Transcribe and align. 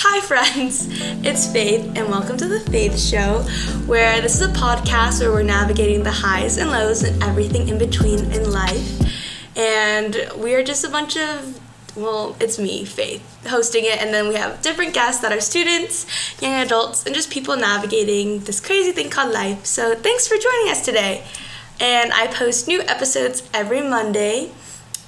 Hi, 0.00 0.20
friends! 0.20 0.86
It's 1.26 1.52
Faith, 1.52 1.84
and 1.96 2.08
welcome 2.08 2.36
to 2.36 2.46
the 2.46 2.60
Faith 2.60 2.96
Show, 2.96 3.42
where 3.86 4.20
this 4.20 4.40
is 4.40 4.42
a 4.42 4.52
podcast 4.52 5.20
where 5.20 5.32
we're 5.32 5.42
navigating 5.42 6.04
the 6.04 6.12
highs 6.12 6.56
and 6.56 6.70
lows 6.70 7.02
and 7.02 7.20
everything 7.20 7.68
in 7.68 7.78
between 7.78 8.30
in 8.30 8.52
life. 8.52 9.58
And 9.58 10.16
we 10.36 10.54
are 10.54 10.62
just 10.62 10.84
a 10.84 10.88
bunch 10.88 11.16
of, 11.16 11.60
well, 11.96 12.36
it's 12.38 12.60
me, 12.60 12.84
Faith, 12.84 13.44
hosting 13.48 13.86
it, 13.86 14.00
and 14.00 14.14
then 14.14 14.28
we 14.28 14.36
have 14.36 14.62
different 14.62 14.94
guests 14.94 15.20
that 15.22 15.32
are 15.32 15.40
students, 15.40 16.06
young 16.40 16.54
adults, 16.54 17.04
and 17.04 17.12
just 17.12 17.28
people 17.28 17.56
navigating 17.56 18.38
this 18.44 18.60
crazy 18.60 18.92
thing 18.92 19.10
called 19.10 19.34
life. 19.34 19.66
So, 19.66 19.96
thanks 19.96 20.28
for 20.28 20.36
joining 20.36 20.70
us 20.70 20.84
today. 20.84 21.24
And 21.80 22.12
I 22.12 22.28
post 22.28 22.68
new 22.68 22.82
episodes 22.82 23.50
every 23.52 23.80
Monday. 23.80 24.52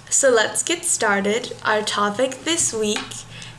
So, 0.09 0.30
let's 0.30 0.64
get 0.64 0.84
started. 0.84 1.52
Our 1.64 1.82
topic 1.82 2.43
this 2.43 2.75
week 2.75 3.04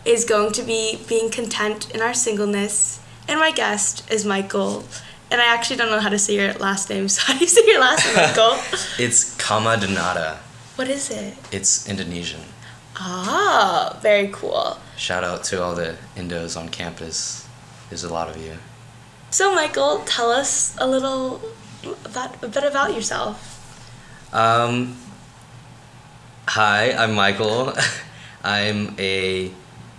is 0.06 0.26
going 0.26 0.52
to 0.54 0.64
be 0.64 1.00
being 1.08 1.30
content 1.30 1.90
in 1.94 2.02
our 2.02 2.14
singleness. 2.14 3.00
And 3.28 3.40
my 3.40 3.52
guest 3.52 4.10
is 4.12 4.26
Michael. 4.26 4.84
And 5.30 5.40
I 5.40 5.46
actually 5.46 5.78
don't 5.78 5.90
know 5.90 6.00
how 6.00 6.10
to 6.10 6.20
say 6.20 6.36
your 6.36 6.54
last 6.54 6.90
name, 6.90 7.08
so 7.14 7.22
how 7.22 7.34
do 7.34 7.40
you 7.40 7.48
say 7.48 7.62
your 7.66 7.80
last 7.80 8.06
name, 8.06 8.16
Michael? 8.16 8.58
It's 9.00 9.36
Kama 9.38 9.78
Donata. 9.78 10.38
what 10.76 10.90
is 10.90 11.10
it? 11.10 11.36
It's 11.52 11.88
Indonesian. 11.88 12.42
Ah, 12.98 13.98
very 14.02 14.30
cool. 14.34 14.78
Shout 14.98 15.24
out 15.24 15.44
to 15.46 15.64
all 15.64 15.74
the 15.76 15.96
Indos 16.16 16.60
on 16.60 16.70
campus. 16.70 17.48
There's 17.90 18.04
a 18.04 18.12
lot 18.14 18.30
of 18.30 18.38
you. 18.38 18.58
So, 19.32 19.56
Michael, 19.56 20.00
tell 20.06 20.30
us 20.30 20.76
a 20.78 20.86
little 20.88 21.42
about 22.06 22.44
a 22.44 22.48
bit 22.48 22.64
about 22.64 22.94
yourself. 22.94 23.40
Um, 24.34 24.98
hi, 26.48 26.92
I'm 26.92 27.14
Michael. 27.16 27.74
I'm 28.44 28.94
a 29.00 29.52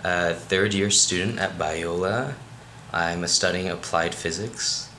uh, 0.03 0.33
third 0.33 0.73
year 0.73 0.89
student 0.89 1.39
at 1.39 1.57
Biola. 1.57 2.33
I'm 2.91 3.25
studying 3.27 3.69
applied 3.69 4.13
physics, 4.13 4.89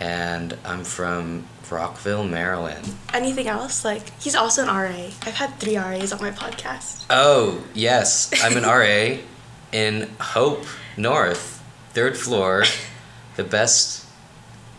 and 0.00 0.56
I'm 0.64 0.84
from 0.84 1.44
Rockville, 1.72 2.24
Maryland. 2.24 2.94
Anything 3.14 3.48
else? 3.48 3.84
Like, 3.84 4.10
he's 4.20 4.34
also 4.34 4.62
an 4.62 4.68
RA. 4.68 5.10
I've 5.22 5.34
had 5.34 5.58
three 5.58 5.76
RAs 5.76 6.12
on 6.12 6.20
my 6.20 6.30
podcast. 6.30 7.06
Oh, 7.08 7.64
yes, 7.74 8.30
I'm 8.44 8.56
an 8.56 8.64
RA 8.64 9.18
in 9.72 10.10
Hope 10.20 10.66
North, 10.96 11.62
third 11.94 12.16
floor, 12.16 12.64
the 13.36 13.44
best 13.44 14.06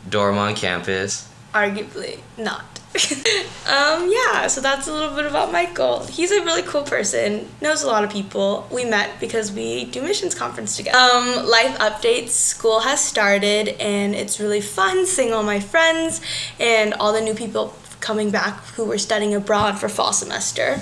dorm 0.07 0.37
on 0.37 0.55
campus. 0.55 1.27
Arguably 1.53 2.19
not. 2.37 2.72
um, 3.65 4.11
yeah, 4.11 4.45
so 4.45 4.61
that's 4.61 4.87
a 4.87 4.93
little 4.93 5.15
bit 5.15 5.25
about 5.25 5.51
Michael. 5.51 6.05
He's 6.05 6.31
a 6.31 6.43
really 6.43 6.61
cool 6.61 6.83
person, 6.83 7.49
knows 7.59 7.81
a 7.81 7.87
lot 7.87 8.03
of 8.03 8.11
people. 8.11 8.67
We 8.71 8.85
met 8.85 9.19
because 9.19 9.51
we 9.51 9.85
do 9.85 10.03
missions 10.03 10.35
conference 10.35 10.77
together. 10.77 10.97
Um, 10.97 11.47
life 11.47 11.75
updates, 11.79 12.29
school 12.29 12.81
has 12.81 13.03
started 13.03 13.69
and 13.81 14.13
it's 14.13 14.39
really 14.39 14.61
fun 14.61 15.07
seeing 15.07 15.33
all 15.33 15.41
my 15.41 15.59
friends 15.59 16.21
and 16.59 16.93
all 16.93 17.13
the 17.13 17.21
new 17.21 17.33
people 17.33 17.73
coming 17.99 18.29
back 18.29 18.63
who 18.75 18.85
were 18.85 18.99
studying 18.99 19.33
abroad 19.33 19.79
for 19.79 19.89
fall 19.89 20.13
semester. 20.13 20.79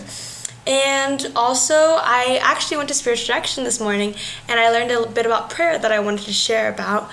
And 0.67 1.31
also, 1.35 1.75
I 1.75 2.39
actually 2.41 2.77
went 2.77 2.89
to 2.89 2.95
spiritual 2.95 3.27
direction 3.27 3.63
this 3.63 3.79
morning 3.79 4.15
and 4.49 4.59
I 4.59 4.69
learned 4.69 4.91
a 4.91 5.07
bit 5.07 5.25
about 5.25 5.49
prayer 5.49 5.79
that 5.79 5.91
I 5.91 5.99
wanted 5.99 6.25
to 6.25 6.33
share 6.33 6.71
about. 6.71 7.09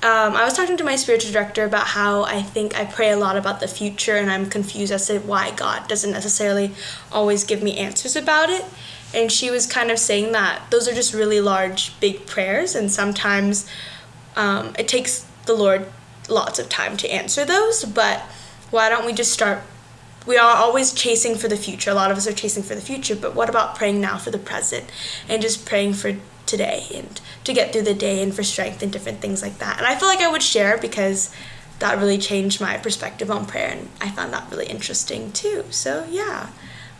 Um, 0.00 0.36
I 0.36 0.44
was 0.44 0.54
talking 0.54 0.76
to 0.76 0.84
my 0.84 0.94
spiritual 0.94 1.32
director 1.32 1.64
about 1.64 1.88
how 1.88 2.22
I 2.22 2.40
think 2.40 2.78
I 2.78 2.84
pray 2.84 3.10
a 3.10 3.16
lot 3.16 3.36
about 3.36 3.58
the 3.58 3.66
future 3.66 4.14
and 4.16 4.30
I'm 4.30 4.48
confused 4.48 4.92
as 4.92 5.08
to 5.08 5.18
why 5.18 5.50
God 5.50 5.88
doesn't 5.88 6.12
necessarily 6.12 6.70
always 7.10 7.42
give 7.42 7.64
me 7.64 7.76
answers 7.76 8.14
about 8.14 8.48
it. 8.48 8.64
And 9.12 9.32
she 9.32 9.50
was 9.50 9.66
kind 9.66 9.90
of 9.90 9.98
saying 9.98 10.30
that 10.32 10.70
those 10.70 10.86
are 10.86 10.94
just 10.94 11.12
really 11.12 11.40
large, 11.40 11.98
big 11.98 12.26
prayers, 12.26 12.76
and 12.76 12.92
sometimes 12.92 13.68
um, 14.36 14.72
it 14.78 14.86
takes 14.86 15.26
the 15.46 15.54
Lord 15.54 15.86
lots 16.28 16.60
of 16.60 16.68
time 16.68 16.96
to 16.98 17.10
answer 17.10 17.44
those. 17.44 17.84
But 17.84 18.20
why 18.70 18.88
don't 18.88 19.04
we 19.04 19.12
just 19.12 19.32
start? 19.32 19.62
We 20.26 20.36
are 20.36 20.56
always 20.56 20.92
chasing 20.92 21.34
for 21.34 21.48
the 21.48 21.56
future. 21.56 21.90
A 21.90 21.94
lot 21.94 22.12
of 22.12 22.18
us 22.18 22.28
are 22.28 22.32
chasing 22.32 22.62
for 22.62 22.76
the 22.76 22.82
future, 22.82 23.16
but 23.16 23.34
what 23.34 23.48
about 23.48 23.74
praying 23.74 24.00
now 24.00 24.18
for 24.18 24.30
the 24.30 24.38
present 24.38 24.84
and 25.28 25.42
just 25.42 25.66
praying 25.66 25.94
for 25.94 26.14
today 26.48 26.86
and 26.94 27.20
to 27.44 27.52
get 27.52 27.72
through 27.72 27.82
the 27.82 27.94
day 27.94 28.22
and 28.22 28.34
for 28.34 28.42
strength 28.42 28.82
and 28.82 28.92
different 28.92 29.20
things 29.20 29.42
like 29.42 29.58
that. 29.58 29.78
And 29.78 29.86
I 29.86 29.94
feel 29.94 30.08
like 30.08 30.20
I 30.20 30.30
would 30.30 30.42
share 30.42 30.78
because 30.78 31.32
that 31.78 31.98
really 31.98 32.18
changed 32.18 32.60
my 32.60 32.76
perspective 32.78 33.30
on 33.30 33.46
prayer 33.46 33.68
and 33.68 33.88
I 34.00 34.10
found 34.10 34.32
that 34.32 34.50
really 34.50 34.66
interesting 34.66 35.30
too. 35.30 35.64
So, 35.70 36.06
yeah. 36.10 36.50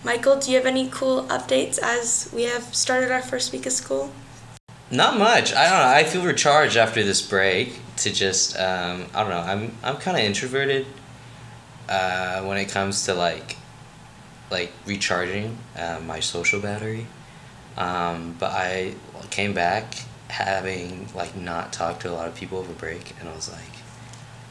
Michael, 0.04 0.38
do 0.38 0.52
you 0.52 0.56
have 0.56 0.66
any 0.66 0.88
cool 0.88 1.24
updates 1.24 1.78
as 1.82 2.30
we 2.32 2.44
have 2.44 2.74
started 2.74 3.10
our 3.10 3.22
first 3.22 3.52
week 3.52 3.66
of 3.66 3.72
school? 3.72 4.12
Not 4.90 5.18
much. 5.18 5.52
I 5.52 5.68
don't 5.68 5.78
know. 5.78 5.88
I 5.88 6.04
feel 6.04 6.24
recharged 6.24 6.76
after 6.76 7.02
this 7.02 7.20
break 7.20 7.80
to 7.96 8.12
just 8.12 8.56
um, 8.56 9.06
I 9.14 9.22
don't 9.22 9.30
know. 9.30 9.40
I'm 9.40 9.72
I'm 9.82 9.96
kind 9.96 10.16
of 10.16 10.22
introverted 10.22 10.86
uh, 11.88 12.42
when 12.42 12.58
it 12.58 12.68
comes 12.68 13.04
to 13.06 13.14
like 13.14 13.56
like 14.50 14.72
recharging 14.86 15.58
uh, 15.76 16.00
my 16.06 16.20
social 16.20 16.60
battery. 16.60 17.06
Um, 17.78 18.34
but 18.38 18.50
I 18.50 18.94
came 19.30 19.54
back 19.54 19.94
having 20.28 21.08
like 21.14 21.34
not 21.36 21.72
talked 21.72 22.02
to 22.02 22.10
a 22.10 22.12
lot 22.12 22.28
of 22.28 22.34
people 22.34 22.58
over 22.58 22.72
break, 22.74 23.14
and 23.20 23.28
I 23.28 23.34
was 23.34 23.50
like, 23.50 23.62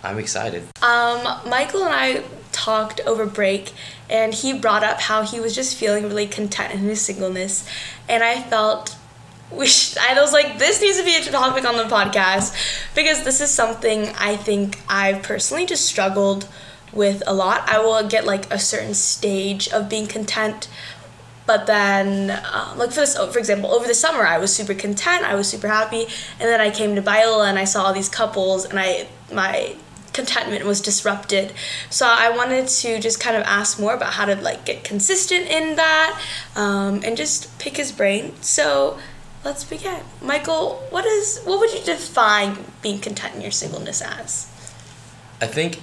I'm 0.03 0.17
excited. 0.17 0.63
Um, 0.81 1.21
Michael 1.47 1.83
and 1.83 1.93
I 1.93 2.23
talked 2.51 3.01
over 3.01 3.25
break, 3.25 3.73
and 4.09 4.33
he 4.33 4.57
brought 4.57 4.83
up 4.83 5.01
how 5.01 5.21
he 5.23 5.39
was 5.39 5.53
just 5.53 5.75
feeling 5.75 6.05
really 6.05 6.27
content 6.27 6.73
in 6.73 6.79
his 6.79 7.01
singleness, 7.01 7.69
and 8.07 8.23
I 8.23 8.41
felt 8.41 8.95
should, 9.65 9.97
I 9.97 10.19
was 10.19 10.33
like, 10.33 10.57
this 10.57 10.81
needs 10.81 10.97
to 10.97 11.03
be 11.03 11.15
a 11.15 11.21
topic 11.21 11.65
on 11.65 11.77
the 11.77 11.83
podcast 11.83 12.55
because 12.95 13.23
this 13.23 13.41
is 13.41 13.51
something 13.51 14.07
I 14.17 14.35
think 14.37 14.79
I've 14.87 15.21
personally 15.21 15.65
just 15.65 15.85
struggled 15.85 16.47
with 16.93 17.21
a 17.27 17.33
lot. 17.33 17.67
I 17.69 17.79
will 17.79 18.07
get 18.07 18.25
like 18.25 18.51
a 18.51 18.59
certain 18.59 18.93
stage 18.93 19.67
of 19.69 19.89
being 19.89 20.07
content, 20.07 20.67
but 21.47 21.65
then 21.65 22.29
uh, 22.29 22.73
like 22.77 22.91
for 22.91 22.99
this 22.99 23.17
for 23.17 23.39
example 23.39 23.71
over 23.71 23.87
the 23.87 23.95
summer 23.95 24.25
i 24.25 24.37
was 24.37 24.53
super 24.55 24.73
content 24.75 25.23
i 25.23 25.33
was 25.33 25.47
super 25.47 25.67
happy 25.67 26.03
and 26.39 26.47
then 26.49 26.61
i 26.61 26.69
came 26.69 26.95
to 26.95 27.01
biola 27.01 27.49
and 27.49 27.57
i 27.57 27.63
saw 27.63 27.85
all 27.85 27.93
these 27.93 28.09
couples 28.09 28.65
and 28.65 28.77
i 28.79 29.07
my 29.31 29.75
contentment 30.17 30.65
was 30.65 30.81
disrupted. 30.81 31.53
So 31.89 32.05
i 32.07 32.35
wanted 32.35 32.67
to 32.67 32.99
just 32.99 33.19
kind 33.19 33.37
of 33.37 33.43
ask 33.43 33.79
more 33.79 33.93
about 33.93 34.13
how 34.13 34.25
to 34.25 34.35
like 34.35 34.65
get 34.65 34.83
consistent 34.83 35.45
in 35.47 35.75
that 35.75 36.19
um, 36.55 37.01
and 37.05 37.15
just 37.15 37.57
pick 37.59 37.77
his 37.77 37.91
brain. 37.91 38.33
So 38.41 38.97
let's 39.45 39.63
begin. 39.63 40.01
Michael 40.21 40.83
what 40.89 41.05
is 41.05 41.39
what 41.45 41.59
would 41.59 41.71
you 41.71 41.83
define 41.83 42.57
being 42.81 42.99
content 42.99 43.35
in 43.35 43.41
your 43.41 43.51
singleness 43.51 44.01
as? 44.01 44.47
I 45.39 45.45
think 45.45 45.81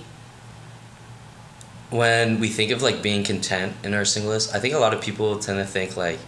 when 1.94 2.40
we 2.40 2.48
think 2.48 2.72
of 2.72 2.82
like 2.82 3.02
being 3.02 3.22
content 3.22 3.72
in 3.84 3.94
our 3.94 4.04
singleness, 4.04 4.52
I 4.52 4.58
think 4.58 4.74
a 4.74 4.78
lot 4.78 4.92
of 4.92 5.00
people 5.00 5.38
tend 5.38 5.60
to 5.60 5.64
think 5.64 5.96
like, 5.96 6.18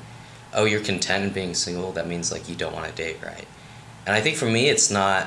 oh, 0.54 0.64
you're 0.64 0.80
content 0.80 1.24
in 1.24 1.30
being 1.30 1.54
single. 1.54 1.90
That 1.90 2.06
means 2.06 2.30
like 2.30 2.48
you 2.48 2.54
don't 2.54 2.72
want 2.72 2.86
to 2.86 2.92
date, 2.94 3.16
right? 3.20 3.48
And 4.06 4.14
I 4.14 4.20
think 4.20 4.36
for 4.36 4.46
me, 4.46 4.68
it's 4.68 4.92
not. 4.92 5.26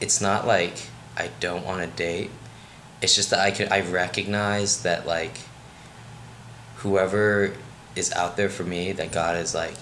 It's 0.00 0.20
not 0.20 0.48
like 0.48 0.88
I 1.16 1.30
don't 1.38 1.64
want 1.64 1.80
to 1.80 1.96
date. 1.96 2.32
It's 3.00 3.14
just 3.14 3.30
that 3.30 3.38
I 3.38 3.52
can 3.52 3.72
I 3.72 3.88
recognize 3.88 4.82
that 4.82 5.06
like. 5.06 5.38
Whoever 6.78 7.54
is 7.94 8.12
out 8.12 8.36
there 8.36 8.48
for 8.48 8.64
me, 8.64 8.90
that 8.92 9.12
God 9.12 9.36
is 9.36 9.54
like. 9.54 9.76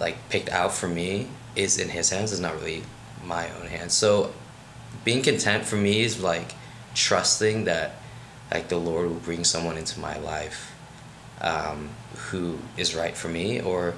Like 0.00 0.28
picked 0.28 0.48
out 0.48 0.72
for 0.72 0.88
me 0.88 1.28
is 1.54 1.78
in 1.78 1.88
His 1.90 2.10
hands. 2.10 2.32
Is 2.32 2.40
not 2.40 2.54
really 2.54 2.82
my 3.24 3.48
own 3.60 3.68
hands. 3.68 3.94
So, 3.94 4.34
being 5.04 5.22
content 5.22 5.64
for 5.64 5.76
me 5.76 6.00
is 6.00 6.20
like 6.20 6.54
trusting 6.94 7.64
that 7.64 7.96
like 8.50 8.68
the 8.68 8.76
Lord 8.76 9.08
will 9.08 9.16
bring 9.16 9.44
someone 9.44 9.78
into 9.78 9.98
my 9.98 10.18
life 10.18 10.74
um, 11.40 11.90
who 12.30 12.58
is 12.76 12.94
right 12.94 13.16
for 13.16 13.28
me 13.28 13.60
or 13.60 13.94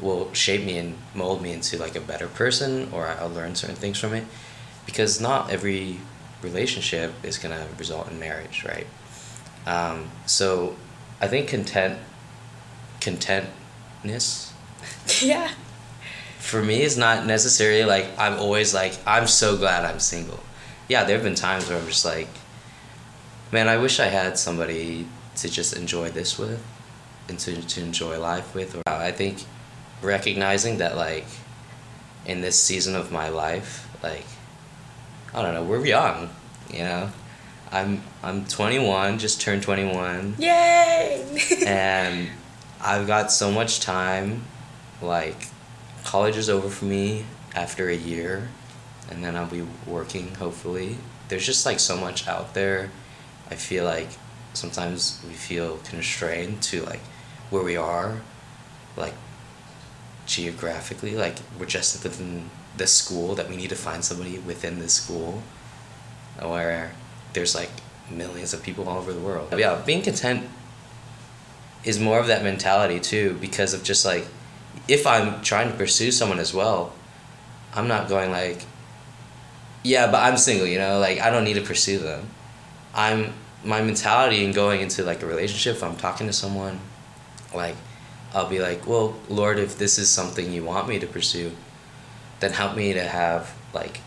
will 0.00 0.32
shape 0.32 0.64
me 0.64 0.78
and 0.78 0.96
mold 1.14 1.42
me 1.42 1.52
into 1.52 1.76
like 1.76 1.96
a 1.96 2.00
better 2.00 2.26
person 2.26 2.88
or 2.92 3.08
I'll 3.08 3.28
learn 3.28 3.54
certain 3.54 3.76
things 3.76 3.98
from 3.98 4.14
it. 4.14 4.24
Because 4.86 5.20
not 5.20 5.50
every 5.50 6.00
relationship 6.42 7.12
is 7.22 7.36
gonna 7.36 7.66
result 7.78 8.10
in 8.10 8.18
marriage 8.18 8.64
right? 8.64 8.86
Um, 9.66 10.10
so 10.26 10.76
I 11.20 11.28
think 11.28 11.48
content 11.48 11.98
contentness 13.00 14.52
yeah. 15.22 15.50
for 16.38 16.62
me 16.62 16.82
is 16.82 16.96
not 16.96 17.26
necessarily 17.26 17.84
like 17.84 18.06
I'm 18.18 18.38
always 18.38 18.72
like 18.72 18.98
I'm 19.06 19.26
so 19.26 19.56
glad 19.56 19.84
I'm 19.84 20.00
single. 20.00 20.40
Yeah, 20.88 21.04
there 21.04 21.16
have 21.16 21.24
been 21.24 21.34
times 21.34 21.68
where 21.68 21.78
I'm 21.78 21.86
just 21.86 22.04
like, 22.04 22.28
man, 23.52 23.68
I 23.68 23.76
wish 23.76 24.00
I 24.00 24.06
had 24.06 24.38
somebody 24.38 25.06
to 25.36 25.48
just 25.48 25.76
enjoy 25.76 26.10
this 26.10 26.38
with 26.38 26.64
and 27.28 27.38
to, 27.40 27.60
to 27.60 27.80
enjoy 27.82 28.18
life 28.18 28.54
with. 28.54 28.76
Or 28.76 28.82
I 28.86 29.12
think 29.12 29.44
recognizing 30.02 30.78
that, 30.78 30.96
like, 30.96 31.26
in 32.26 32.40
this 32.40 32.62
season 32.62 32.94
of 32.94 33.10
my 33.10 33.28
life, 33.28 33.88
like, 34.02 34.26
I 35.34 35.42
don't 35.42 35.54
know, 35.54 35.64
we're 35.64 35.84
young, 35.84 36.30
you 36.70 36.80
know? 36.80 37.10
I'm 37.70 38.02
I'm 38.22 38.46
21, 38.46 39.18
just 39.18 39.40
turned 39.40 39.62
21. 39.62 40.36
yay 40.38 41.24
and 41.66 42.28
I've 42.80 43.06
got 43.06 43.30
so 43.30 43.50
much 43.50 43.80
time 43.80 44.44
like 45.02 45.48
college 46.04 46.36
is 46.36 46.48
over 46.48 46.68
for 46.68 46.86
me 46.86 47.24
after 47.54 47.88
a 47.88 47.94
year, 47.94 48.48
and 49.10 49.22
then 49.22 49.36
I'll 49.36 49.46
be 49.46 49.66
working 49.86 50.34
hopefully. 50.36 50.96
There's 51.28 51.44
just 51.44 51.66
like 51.66 51.78
so 51.78 51.96
much 51.96 52.26
out 52.26 52.54
there. 52.54 52.90
I 53.50 53.54
feel 53.54 53.84
like 53.84 54.08
sometimes 54.52 55.22
we 55.26 55.34
feel 55.34 55.78
constrained 55.78 56.62
to 56.62 56.84
like 56.84 57.00
where 57.50 57.62
we 57.62 57.76
are, 57.76 58.20
like 58.96 59.14
geographically, 60.26 61.16
like 61.16 61.36
we're 61.58 61.66
just 61.66 62.02
within 62.02 62.50
this 62.76 62.92
school 62.92 63.34
that 63.34 63.48
we 63.48 63.56
need 63.56 63.70
to 63.70 63.76
find 63.76 64.04
somebody 64.04 64.38
within 64.38 64.78
this 64.78 64.94
school, 64.94 65.42
where 66.40 66.92
there's 67.32 67.54
like 67.54 67.70
millions 68.10 68.52
of 68.52 68.62
people 68.62 68.88
all 68.88 68.98
over 68.98 69.12
the 69.12 69.20
world. 69.20 69.52
Yeah, 69.56 69.80
being 69.84 70.02
content 70.02 70.48
is 71.84 71.98
more 71.98 72.18
of 72.18 72.26
that 72.26 72.42
mentality 72.42 73.00
too 73.00 73.36
because 73.40 73.72
of 73.72 73.82
just 73.82 74.04
like 74.04 74.26
if 74.88 75.06
I'm 75.06 75.40
trying 75.42 75.70
to 75.70 75.76
pursue 75.76 76.10
someone 76.10 76.38
as 76.38 76.52
well, 76.52 76.92
I'm 77.74 77.88
not 77.88 78.08
going 78.08 78.30
like 78.30 78.64
yeah, 79.84 80.10
but 80.10 80.22
I'm 80.22 80.36
single, 80.36 80.66
you 80.66 80.78
know, 80.78 80.98
like 80.98 81.20
I 81.20 81.30
don't 81.30 81.44
need 81.44 81.54
to 81.54 81.62
pursue 81.62 81.98
them. 81.98 82.28
I'm 82.98 83.32
my 83.64 83.80
mentality 83.80 84.44
in 84.44 84.52
going 84.52 84.80
into 84.80 85.04
like 85.04 85.22
a 85.22 85.26
relationship, 85.26 85.76
if 85.76 85.84
I'm 85.84 85.94
talking 85.94 86.26
to 86.26 86.32
someone, 86.32 86.80
like 87.54 87.76
I'll 88.34 88.48
be 88.48 88.58
like, 88.58 88.88
Well, 88.88 89.14
Lord, 89.28 89.60
if 89.60 89.78
this 89.78 89.98
is 89.98 90.10
something 90.10 90.52
you 90.52 90.64
want 90.64 90.88
me 90.88 90.98
to 90.98 91.06
pursue, 91.06 91.52
then 92.40 92.50
help 92.52 92.76
me 92.76 92.92
to 92.92 93.02
have 93.02 93.54
like 93.72 94.00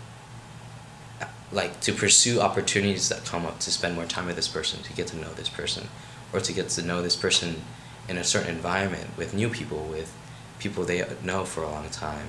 like 1.53 1.79
to 1.81 1.93
pursue 1.93 2.41
opportunities 2.41 3.07
that 3.07 3.23
come 3.23 3.45
up 3.45 3.59
to 3.59 3.71
spend 3.71 3.95
more 3.95 4.05
time 4.05 4.25
with 4.25 4.35
this 4.35 4.49
person, 4.49 4.83
to 4.83 4.91
get 4.93 5.07
to 5.07 5.17
know 5.17 5.33
this 5.35 5.49
person, 5.49 5.87
or 6.33 6.41
to 6.41 6.51
get 6.51 6.67
to 6.69 6.81
know 6.81 7.01
this 7.01 7.15
person 7.15 7.61
in 8.09 8.17
a 8.17 8.25
certain 8.25 8.53
environment 8.53 9.07
with 9.15 9.33
new 9.33 9.47
people, 9.47 9.85
with 9.85 10.13
people 10.59 10.83
they 10.83 11.05
know 11.23 11.45
for 11.45 11.63
a 11.63 11.69
long 11.69 11.89
time, 11.89 12.27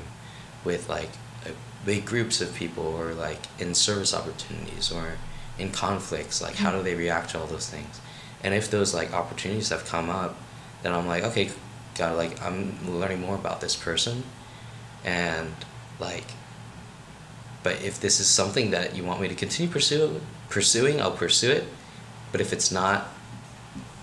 with 0.65 0.89
like 0.89 1.11
uh, 1.45 1.51
big 1.85 2.05
groups 2.05 2.41
of 2.41 2.55
people, 2.55 2.85
or 2.85 3.15
like 3.15 3.47
in 3.59 3.75
service 3.75 4.15
opportunities, 4.15 4.93
or 4.93 5.19
in 5.63 5.73
conflicts. 5.73 6.43
Like, 6.43 6.57
how 6.57 6.71
do 6.71 6.77
mm-hmm. 6.77 6.85
they 6.85 6.95
react 6.95 7.31
to 7.31 7.41
all 7.41 7.47
those 7.47 7.69
things? 7.69 8.01
And 8.43 8.53
if 8.55 8.71
those 8.71 8.93
like 8.93 9.13
opportunities 9.13 9.71
have 9.71 9.87
come 9.87 10.11
up, 10.11 10.37
then 10.83 10.93
I'm 10.93 11.07
like, 11.07 11.23
okay, 11.25 11.51
God, 11.95 12.17
like 12.17 12.43
I'm 12.43 12.77
learning 12.99 13.21
more 13.21 13.37
about 13.37 13.61
this 13.61 13.77
person, 13.77 14.25
and 15.05 15.55
like 16.01 16.27
but 17.63 17.83
if 17.83 18.01
this 18.01 18.19
is 18.21 18.27
something 18.27 18.71
that 18.73 18.97
you 18.97 19.05
want 19.05 19.21
me 19.21 19.29
to 19.29 19.35
continue 19.35 19.71
pursue, 19.71 20.21
pursuing, 20.49 21.01
I'll 21.01 21.13
pursue 21.13 21.51
it. 21.51 21.65
But 22.33 22.41
if 22.41 22.53
it's 22.53 22.73
not, 22.73 23.09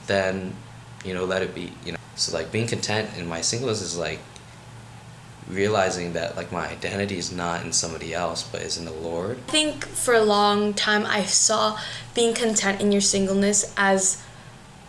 then 0.08 0.56
you 1.04 1.14
know, 1.14 1.26
let 1.26 1.42
it 1.42 1.54
be. 1.54 1.74
You 1.86 1.94
know, 1.94 1.98
so 2.16 2.36
like 2.36 2.52
being 2.52 2.68
content 2.68 3.10
in 3.18 3.28
my 3.28 3.42
singleness 3.42 3.82
is 3.82 3.98
like 3.98 4.20
realizing 5.50 6.14
that 6.14 6.36
like 6.38 6.52
my 6.52 6.68
identity 6.70 7.18
is 7.18 7.32
not 7.32 7.64
in 7.66 7.72
somebody 7.74 8.14
else 8.14 8.44
but 8.44 8.62
is 8.62 8.78
in 8.78 8.86
the 8.86 8.92
lord 8.92 9.38
i 9.48 9.52
think 9.52 9.86
for 9.86 10.14
a 10.14 10.22
long 10.22 10.74
time 10.74 11.06
i 11.08 11.24
saw 11.24 11.78
being 12.14 12.34
content 12.34 12.80
in 12.80 12.92
your 12.92 13.02
singleness 13.02 13.74
as 13.76 14.22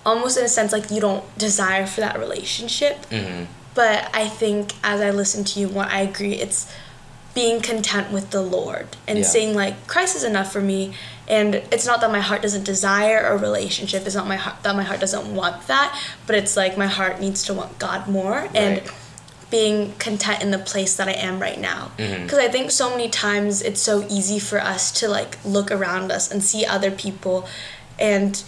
almost 0.05 0.37
in 0.37 0.45
a 0.45 0.49
sense 0.49 0.73
like 0.73 0.91
you 0.91 1.01
don't 1.01 1.25
desire 1.39 1.87
for 1.87 2.01
that 2.03 2.19
relationship 2.19 3.07
mm-hmm. 3.07 3.45
but 3.75 4.11
i 4.15 4.29
think 4.29 4.73
as 4.85 5.01
i 5.01 5.11
listen 5.11 5.45
to 5.45 5.59
you 5.61 5.69
more 5.69 5.85
i 5.85 6.01
agree 6.01 6.35
it's 6.35 6.71
being 7.33 7.61
content 7.61 8.11
with 8.11 8.31
the 8.31 8.43
Lord 8.43 8.89
and 9.07 9.19
Yeah. 9.21 9.25
saying 9.25 9.55
like 9.55 9.87
Christ 9.87 10.17
is 10.17 10.25
enough 10.25 10.53
for 10.53 10.61
me 10.61 10.95
and 11.29 11.55
it's 11.55 11.87
not 11.87 12.01
that 12.01 12.11
my 12.11 12.19
heart 12.21 12.43
doesn't 12.43 12.65
desire 12.65 13.21
a 13.21 13.37
relationship 13.37 14.05
it's 14.05 14.17
not 14.17 14.27
my 14.27 14.35
heart 14.35 14.63
that 14.65 14.75
my 14.75 14.83
heart 14.83 14.99
doesn't 14.99 15.33
want 15.33 15.69
that 15.69 15.97
but 16.27 16.35
it's 16.35 16.57
like 16.57 16.77
my 16.77 16.89
heart 16.89 17.21
needs 17.21 17.45
to 17.45 17.55
want 17.55 17.79
God 17.79 18.09
more 18.09 18.49
and 18.53 18.79
Right. 18.81 18.91
Being 19.51 19.93
content 19.99 20.43
in 20.43 20.51
the 20.53 20.59
place 20.59 20.97
that 20.97 21.09
I 21.09 21.13
am 21.13 21.41
right 21.41 21.59
now. 21.59 21.91
Because 21.97 22.39
I 22.39 22.49
think 22.49 22.71
so 22.71 22.89
many 22.91 23.09
times 23.09 23.63
it's 23.63 23.81
so 23.81 24.07
easy 24.09 24.39
for 24.39 24.61
us 24.61 24.93
to 25.01 25.09
like 25.09 25.39
look 25.45 25.71
around 25.73 26.13
us 26.13 26.31
and 26.31 26.43
see 26.43 26.65
other 26.65 26.91
people 26.91 27.49
and 27.99 28.43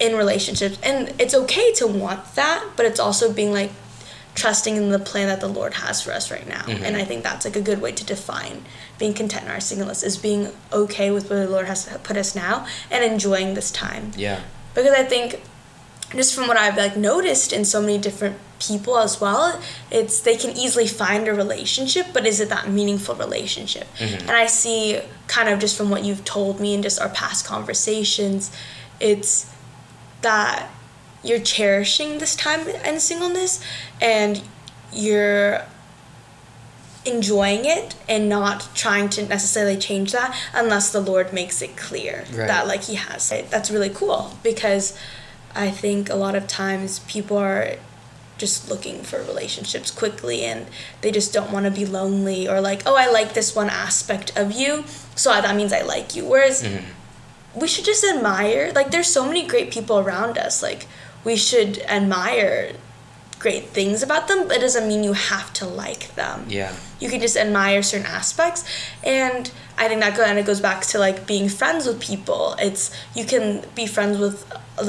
in 0.00 0.16
relationships 0.16 0.76
and 0.82 1.14
it's 1.20 1.34
okay 1.34 1.72
to 1.72 1.86
want 1.86 2.34
that 2.34 2.64
but 2.76 2.84
it's 2.84 2.98
also 2.98 3.32
being 3.32 3.52
like 3.52 3.70
trusting 4.34 4.76
in 4.76 4.90
the 4.90 4.98
plan 4.98 5.28
that 5.28 5.38
the 5.40 5.46
lord 5.46 5.74
has 5.74 6.02
for 6.02 6.10
us 6.10 6.32
right 6.32 6.48
now. 6.48 6.62
Mhm. 6.62 6.82
and 6.82 6.96
i 6.96 7.04
think 7.04 7.22
that's 7.22 7.44
like 7.44 7.54
a 7.54 7.60
good 7.60 7.80
way 7.80 7.92
to 7.92 8.02
define 8.04 8.64
being 8.98 9.14
content 9.14 9.44
in 9.44 9.50
our 9.52 9.60
singleness 9.60 10.02
is 10.02 10.16
being 10.16 10.48
okay 10.72 11.12
with 11.12 11.30
where 11.30 11.46
the 11.46 11.50
lord 11.50 11.66
has 11.68 11.88
put 12.02 12.16
us 12.16 12.34
now 12.34 12.66
and 12.90 13.04
enjoying 13.04 13.54
this 13.54 13.70
time. 13.70 14.10
Yeah. 14.16 14.40
Because 14.74 14.90
i 14.92 15.04
think 15.04 15.40
just 16.16 16.34
from 16.34 16.46
what 16.48 16.56
i've 16.56 16.76
like 16.76 16.96
noticed 16.96 17.52
in 17.52 17.64
so 17.64 17.80
many 17.80 17.98
different 17.98 18.36
people 18.58 18.96
as 18.98 19.20
well 19.20 19.60
it's 19.90 20.20
they 20.20 20.36
can 20.36 20.50
easily 20.56 20.86
find 20.86 21.28
a 21.28 21.34
relationship 21.34 22.06
but 22.12 22.26
is 22.26 22.40
it 22.40 22.48
that 22.48 22.68
meaningful 22.68 23.14
relationship 23.14 23.86
Mhm. 23.98 24.20
and 24.20 24.30
i 24.30 24.46
see 24.46 25.00
kind 25.26 25.48
of 25.48 25.58
just 25.58 25.76
from 25.76 25.90
what 25.90 26.04
you've 26.04 26.24
told 26.24 26.60
me 26.60 26.74
and 26.74 26.82
just 26.82 27.00
our 27.00 27.08
past 27.10 27.44
conversations 27.46 28.50
it's 29.00 29.46
that 30.22 30.70
you're 31.22 31.40
cherishing 31.40 32.18
this 32.18 32.34
time 32.36 32.68
in 32.68 33.00
singleness 33.00 33.60
and 34.00 34.42
you're 34.92 35.62
enjoying 37.04 37.66
it 37.66 37.94
and 38.08 38.28
not 38.28 38.68
trying 38.74 39.10
to 39.10 39.26
necessarily 39.26 39.76
change 39.76 40.12
that 40.12 40.34
unless 40.54 40.90
the 40.90 41.00
Lord 41.00 41.32
makes 41.34 41.60
it 41.60 41.76
clear 41.76 42.24
Right. 42.32 42.46
that 42.46 42.66
like 42.66 42.84
he 42.84 42.94
has 42.94 43.30
it. 43.30 43.50
That's 43.50 43.70
really 43.70 43.90
cool 43.90 44.38
because 44.42 44.94
I 45.54 45.70
think 45.70 46.10
a 46.10 46.14
lot 46.16 46.34
of 46.34 46.46
times 46.46 46.98
people 47.00 47.36
are 47.38 47.76
just 48.36 48.68
looking 48.68 49.02
for 49.02 49.22
relationships 49.22 49.90
quickly 49.92 50.42
and 50.44 50.66
they 51.02 51.12
just 51.12 51.32
don't 51.32 51.52
want 51.52 51.64
to 51.66 51.70
be 51.70 51.86
lonely 51.86 52.48
or 52.48 52.60
like 52.60 52.82
oh 52.84 52.96
I 52.96 53.08
like 53.08 53.32
this 53.34 53.54
one 53.54 53.70
aspect 53.70 54.36
of 54.36 54.50
you 54.52 54.84
so 55.14 55.30
that 55.30 55.54
means 55.56 55.72
I 55.72 55.82
like 55.82 56.16
you. 56.16 56.24
Whereas 56.24 56.62
Mhm. 56.64 56.82
we 57.54 57.68
should 57.68 57.84
just 57.84 58.02
admire 58.04 58.72
like 58.74 58.90
there's 58.90 59.06
so 59.06 59.24
many 59.24 59.46
great 59.46 59.70
people 59.70 59.98
around 60.00 60.36
us 60.36 60.62
like 60.62 60.88
we 61.22 61.36
should 61.36 61.78
admire 61.82 62.72
great 63.38 63.68
things 63.68 64.02
about 64.02 64.26
them 64.26 64.48
but 64.48 64.56
it 64.56 64.60
doesn't 64.60 64.88
mean 64.88 65.04
you 65.04 65.12
have 65.12 65.52
to 65.52 65.64
like 65.66 66.14
them. 66.16 66.46
Yeah 66.48 66.72
you 67.04 67.10
can 67.10 67.20
just 67.20 67.36
admire 67.36 67.82
certain 67.82 68.06
aspects. 68.06 68.64
And 69.04 69.50
i 69.76 69.88
think 69.88 70.00
that 70.00 70.14
kind 70.16 70.38
of 70.38 70.46
goes 70.46 70.60
back 70.60 70.80
to 70.90 70.98
like 71.06 71.26
being 71.26 71.48
friends 71.48 71.86
with 71.86 72.00
people. 72.00 72.56
It's 72.58 72.90
you 73.14 73.24
can 73.32 73.62
be 73.74 73.86
friends 73.86 74.18
with 74.18 74.36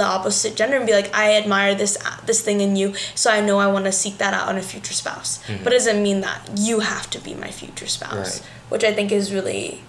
the 0.02 0.04
opposite 0.04 0.56
gender 0.56 0.78
and 0.78 0.88
be 0.88 0.94
like 0.94 1.14
i 1.14 1.36
admire 1.42 1.76
this 1.76 1.96
this 2.26 2.42
thing 2.42 2.60
in 2.60 2.76
you 2.76 2.88
so 3.14 3.30
i 3.30 3.40
know 3.48 3.58
i 3.60 3.68
want 3.76 3.86
to 3.86 3.92
seek 3.92 4.18
that 4.18 4.34
out 4.34 4.48
on 4.50 4.58
a 4.58 4.62
future 4.74 4.94
spouse. 4.94 5.32
Mm-hmm. 5.44 5.64
But 5.64 5.74
it 5.74 5.78
doesn't 5.78 6.02
mean 6.02 6.22
that 6.22 6.40
you 6.68 6.80
have 6.80 7.08
to 7.12 7.20
be 7.20 7.34
my 7.36 7.52
future 7.62 7.88
spouse 7.98 8.40
Right. 8.40 8.50
which 8.72 8.84
i 8.84 8.92
think 8.94 9.12
is 9.12 9.32
really 9.34 9.82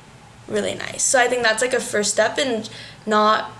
really 0.48 0.74
nice. 0.74 1.02
So 1.02 1.18
i 1.24 1.28
think 1.28 1.42
that's 1.42 1.62
like 1.62 1.72
a 1.72 1.80
first 1.80 2.10
step 2.12 2.38
in 2.38 2.64
not 3.06 3.50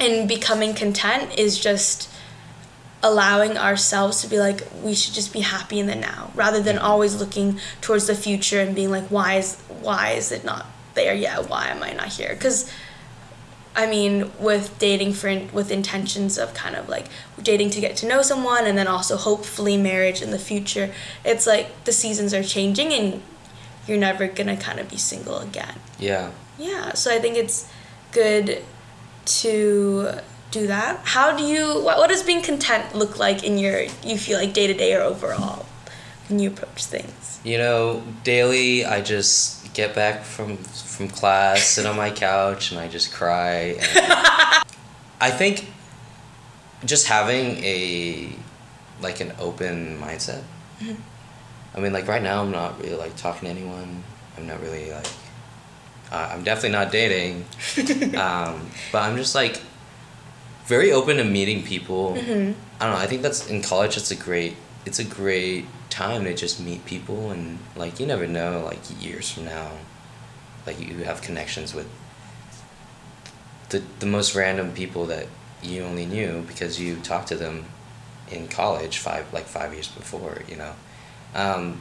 in 0.00 0.26
becoming 0.26 0.74
content 0.74 1.24
is 1.38 1.58
just 1.58 2.08
allowing 3.04 3.56
ourselves 3.56 4.22
to 4.22 4.26
be 4.26 4.38
like 4.38 4.62
we 4.82 4.94
should 4.94 5.14
just 5.14 5.32
be 5.32 5.40
happy 5.40 5.78
in 5.78 5.86
the 5.86 5.94
now 5.94 6.32
rather 6.34 6.60
than 6.60 6.78
always 6.78 7.20
looking 7.20 7.60
towards 7.80 8.06
the 8.06 8.14
future 8.14 8.60
and 8.60 8.74
being 8.74 8.90
like 8.90 9.04
why 9.08 9.34
is 9.34 9.56
why 9.82 10.10
is 10.10 10.32
it 10.32 10.44
not 10.44 10.66
there 10.94 11.14
yet? 11.14 11.48
Why 11.48 11.68
am 11.68 11.82
i 11.82 11.92
not 11.92 12.08
here? 12.08 12.34
Because 12.34 12.70
i 13.76 13.86
mean 13.86 14.30
with 14.38 14.78
dating 14.78 15.12
for 15.12 15.28
with 15.52 15.70
intentions 15.70 16.38
of 16.38 16.54
kind 16.54 16.76
of 16.76 16.88
like 16.88 17.06
dating 17.42 17.70
to 17.70 17.80
get 17.80 17.96
to 17.96 18.06
know 18.06 18.22
someone 18.22 18.66
and 18.66 18.78
then 18.78 18.86
also 18.86 19.16
hopefully 19.16 19.76
marriage 19.76 20.22
in 20.22 20.30
the 20.30 20.38
future 20.38 20.94
it's 21.24 21.44
like 21.44 21.66
the 21.82 21.90
seasons 21.90 22.32
are 22.32 22.44
changing 22.44 22.92
and 22.92 23.20
you're 23.86 23.98
never 23.98 24.26
gonna 24.26 24.56
kind 24.56 24.80
of 24.80 24.88
be 24.88 24.96
single 24.96 25.38
again. 25.38 25.76
Yeah. 25.98 26.30
Yeah, 26.58 26.94
so 26.94 27.12
I 27.12 27.18
think 27.18 27.36
it's 27.36 27.68
good 28.12 28.62
to 29.26 30.18
do 30.54 30.68
that. 30.68 31.00
How 31.02 31.36
do 31.36 31.42
you 31.42 31.82
what, 31.82 31.98
what 31.98 32.08
does 32.08 32.22
being 32.22 32.40
content 32.40 32.94
look 32.94 33.18
like 33.18 33.42
in 33.42 33.58
your 33.58 33.82
you 34.02 34.16
feel 34.16 34.38
like 34.38 34.54
day 34.54 34.66
to 34.68 34.74
day 34.74 34.94
or 34.94 35.00
overall 35.00 35.66
when 36.28 36.38
you 36.38 36.48
approach 36.48 36.86
things? 36.86 37.40
You 37.44 37.58
know, 37.58 38.02
daily 38.22 38.86
I 38.86 39.02
just 39.02 39.74
get 39.74 39.94
back 39.94 40.22
from 40.22 40.56
from 40.56 41.08
class, 41.08 41.64
sit 41.64 41.86
on 41.86 41.96
my 41.96 42.10
couch, 42.10 42.70
and 42.70 42.80
I 42.80 42.86
just 42.88 43.12
cry. 43.12 43.76
And 43.78 43.88
I 45.20 45.30
think 45.30 45.66
just 46.84 47.08
having 47.08 47.58
a 47.64 48.32
like 49.02 49.20
an 49.20 49.32
open 49.38 49.98
mindset. 49.98 50.42
I 51.76 51.80
mean, 51.80 51.92
like 51.92 52.06
right 52.06 52.22
now, 52.22 52.40
I'm 52.40 52.52
not 52.52 52.80
really 52.80 52.96
like 52.96 53.16
talking 53.16 53.46
to 53.46 53.50
anyone. 53.50 54.04
I'm 54.38 54.46
not 54.46 54.60
really 54.62 54.92
like. 54.92 55.06
Uh, 56.12 56.30
I'm 56.32 56.44
definitely 56.44 56.70
not 56.70 56.92
dating, 56.92 57.44
um, 58.16 58.70
but 58.92 59.02
I'm 59.02 59.16
just 59.16 59.34
like 59.34 59.60
very 60.66 60.90
open 60.92 61.16
to 61.18 61.24
meeting 61.24 61.62
people. 61.62 62.14
Mhm. 62.14 62.54
I 62.80 62.84
don't 62.86 62.94
know. 62.94 63.00
I 63.00 63.06
think 63.06 63.22
that's 63.22 63.46
in 63.48 63.62
college. 63.62 63.96
It's 63.96 64.10
a 64.10 64.16
great. 64.16 64.56
It's 64.86 64.98
a 64.98 65.04
great 65.04 65.66
time 65.90 66.24
to 66.24 66.34
just 66.34 66.60
meet 66.60 66.84
people 66.84 67.30
and 67.30 67.58
like 67.76 68.00
you 68.00 68.06
never 68.06 68.26
know. 68.26 68.62
Like 68.64 68.80
years 69.02 69.30
from 69.30 69.44
now, 69.46 69.70
like 70.66 70.80
you 70.80 71.04
have 71.04 71.22
connections 71.22 71.74
with 71.74 71.86
the 73.70 73.82
the 74.00 74.06
most 74.06 74.34
random 74.34 74.72
people 74.72 75.06
that 75.06 75.26
you 75.62 75.82
only 75.82 76.06
knew 76.06 76.42
because 76.46 76.78
you 76.80 76.96
talked 76.96 77.28
to 77.28 77.36
them 77.36 77.64
in 78.30 78.48
college 78.48 78.98
five 78.98 79.24
like 79.32 79.46
five 79.46 79.72
years 79.72 79.88
before. 79.88 80.42
You 80.48 80.56
know, 80.56 80.72
um, 81.34 81.80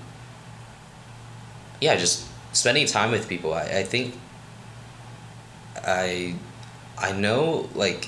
yeah, 1.81 1.95
just 1.95 2.25
spending 2.53 2.85
time 2.85 3.11
with 3.11 3.27
people. 3.27 3.53
I, 3.53 3.63
I 3.79 3.83
think 3.83 4.15
I 5.85 6.35
I 6.97 7.11
know 7.11 7.69
like 7.75 8.07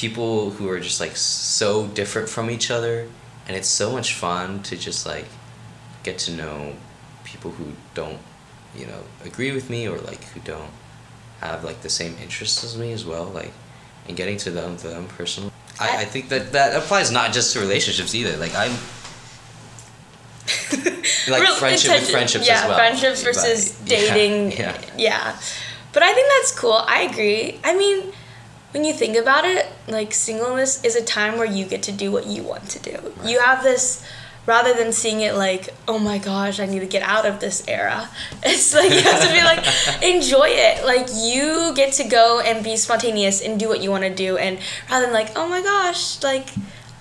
people 0.00 0.50
who 0.50 0.66
are 0.70 0.80
just 0.80 0.98
like 0.98 1.14
so 1.14 1.86
different 1.88 2.26
from 2.26 2.48
each 2.48 2.70
other 2.70 3.06
and 3.46 3.54
it's 3.54 3.68
so 3.68 3.92
much 3.92 4.14
fun 4.14 4.62
to 4.62 4.74
just 4.74 5.04
like 5.04 5.26
get 6.04 6.16
to 6.16 6.32
know 6.32 6.72
people 7.24 7.50
who 7.50 7.66
don't 7.92 8.18
you 8.74 8.86
know 8.86 9.02
agree 9.24 9.52
with 9.52 9.68
me 9.68 9.86
or 9.86 9.98
like 9.98 10.24
who 10.32 10.40
don't 10.40 10.70
have 11.40 11.62
like 11.64 11.82
the 11.82 11.90
same 11.90 12.16
interests 12.22 12.64
as 12.64 12.78
me 12.78 12.92
as 12.92 13.04
well 13.04 13.24
like 13.24 13.52
and 14.08 14.16
getting 14.16 14.38
to 14.38 14.50
them 14.50 14.74
to 14.76 14.88
them 14.88 15.06
personally 15.08 15.52
I, 15.78 16.02
I 16.02 16.04
think 16.06 16.30
that 16.30 16.52
that 16.52 16.74
applies 16.74 17.10
not 17.10 17.32
just 17.34 17.52
to 17.52 17.60
relationships 17.60 18.14
either 18.14 18.38
like 18.38 18.54
i'm 18.54 18.72
like 21.28 21.42
Real 21.42 21.54
friendship 21.56 21.92
with 21.92 22.10
friendships 22.10 22.46
yeah, 22.46 22.62
as 22.62 22.68
well 22.68 22.78
friendships 22.78 23.22
But, 23.22 23.34
versus 23.34 23.78
yeah, 23.84 23.98
dating. 23.98 24.52
yeah, 24.52 24.80
yeah. 24.96 25.40
But 25.92 26.02
I 26.02 26.12
think 26.14 26.28
that's 26.28 26.58
cool. 26.58 26.72
I 26.86 27.02
agree. 27.02 27.58
I 27.64 27.76
mean, 27.76 28.12
when 28.72 28.84
you 28.84 28.92
think 28.92 29.16
about 29.16 29.44
it, 29.44 29.59
like 29.90 30.12
singleness 30.12 30.82
is 30.84 30.96
a 30.96 31.02
time 31.02 31.38
where 31.38 31.46
you 31.46 31.64
get 31.64 31.82
to 31.84 31.92
do 31.92 32.10
what 32.10 32.26
you 32.26 32.42
want 32.42 32.68
to 32.70 32.78
do. 32.78 33.12
You 33.24 33.40
have 33.40 33.62
this 33.62 34.04
rather 34.46 34.74
than 34.74 34.92
seeing 34.92 35.20
it 35.20 35.34
like, 35.34 35.68
oh 35.86 35.98
my 35.98 36.18
gosh, 36.18 36.60
I 36.60 36.66
need 36.66 36.80
to 36.80 36.86
get 36.86 37.02
out 37.02 37.26
of 37.26 37.40
this 37.40 37.66
era. 37.68 38.08
It's 38.42 38.74
like 38.74 38.90
you 38.90 39.02
have 39.02 39.22
to 39.22 39.32
be 39.32 39.42
like, 39.42 39.64
enjoy 40.02 40.48
it. 40.48 40.84
Like 40.84 41.08
you 41.14 41.72
get 41.74 41.92
to 41.94 42.04
go 42.04 42.40
and 42.40 42.64
be 42.64 42.76
spontaneous 42.76 43.42
and 43.42 43.60
do 43.60 43.68
what 43.68 43.82
you 43.82 43.90
want 43.90 44.04
to 44.04 44.14
do, 44.14 44.36
and 44.36 44.58
rather 44.90 45.06
than 45.06 45.14
like, 45.14 45.30
oh 45.36 45.48
my 45.48 45.62
gosh, 45.62 46.22
like 46.22 46.48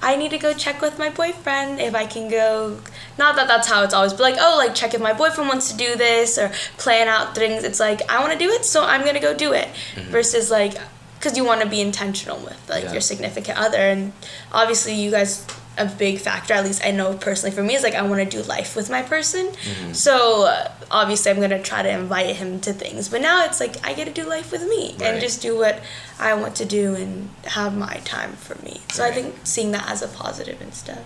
I 0.01 0.15
need 0.15 0.31
to 0.31 0.38
go 0.38 0.53
check 0.53 0.81
with 0.81 0.98
my 0.98 1.10
boyfriend 1.10 1.79
if 1.81 1.93
I 1.93 2.05
can 2.05 2.29
go. 2.29 2.79
Not 3.17 3.36
that 3.36 3.48
that's 3.48 3.67
how 3.67 3.84
it's 3.84 3.93
always, 3.93 4.13
but 4.13 4.22
like, 4.22 4.38
oh, 4.39 4.55
like 4.58 4.74
check 4.74 4.93
if 4.93 5.01
my 5.01 5.13
boyfriend 5.13 5.50
wants 5.50 5.72
to 5.72 5.77
do 5.77 5.96
this 5.96 6.38
or 6.38 6.51
plan 6.77 7.08
out 7.08 7.36
things. 7.36 7.63
It's 7.63 7.79
like 7.79 8.10
I 8.10 8.19
want 8.22 8.34
to 8.34 8.39
do 8.39 8.50
it, 8.50 8.63
so 8.63 8.86
I'm 8.86 9.03
gonna 9.05 9.19
go 9.19 9.34
do 9.34 9.53
it. 9.53 9.67
Mm-hmm. 9.67 10.12
Versus 10.12 10.50
like, 10.51 10.75
because 11.19 11.35
you 11.38 11.43
want 11.43 11.61
to 11.61 11.67
be 11.67 11.81
intentional 11.81 12.38
with 12.39 12.57
like 12.69 12.85
Yeah. 12.85 12.93
your 12.93 13.01
significant 13.01 13.57
other, 13.59 13.77
and 13.77 14.13
obviously 14.51 14.93
you 14.93 15.11
guys 15.11 15.45
a 15.77 15.85
big 15.85 16.19
factor. 16.19 16.53
At 16.53 16.65
least 16.65 16.81
I 16.85 16.91
know 16.91 17.13
personally 17.15 17.55
for 17.55 17.63
me 17.63 17.73
is 17.75 17.83
like 17.83 17.95
I 17.95 18.01
want 18.01 18.19
to 18.29 18.38
do 18.38 18.43
life 18.43 18.75
with 18.75 18.89
my 18.89 19.01
person. 19.01 19.51
So 19.93 20.45
uh, 20.45 20.71
obviously 20.91 21.31
I'm 21.31 21.39
gonna 21.39 21.61
try 21.61 21.81
to 21.83 21.89
invite 21.89 22.35
him 22.35 22.59
to 22.61 22.73
things, 22.73 23.07
but 23.07 23.21
now 23.21 23.45
it's 23.45 23.59
like 23.61 23.75
I 23.85 23.93
get 23.93 24.05
to 24.05 24.11
do 24.21 24.27
life 24.27 24.51
with 24.51 24.63
me 24.67 24.95
and 25.01 25.21
just 25.21 25.41
do 25.41 25.57
what 25.57 25.81
I 26.19 26.33
want 26.33 26.55
to 26.57 26.65
do 26.65 26.95
and 26.95 27.29
have 27.45 27.77
my 27.77 27.95
time 28.03 28.33
for 28.33 28.55
me. 28.63 28.81
So 28.91 29.05
I 29.05 29.11
think 29.11 29.35
seeing 29.45 29.71
that 29.71 29.89
as 29.89 30.01
a 30.01 30.07
positive 30.09 30.61
instead. 30.61 31.03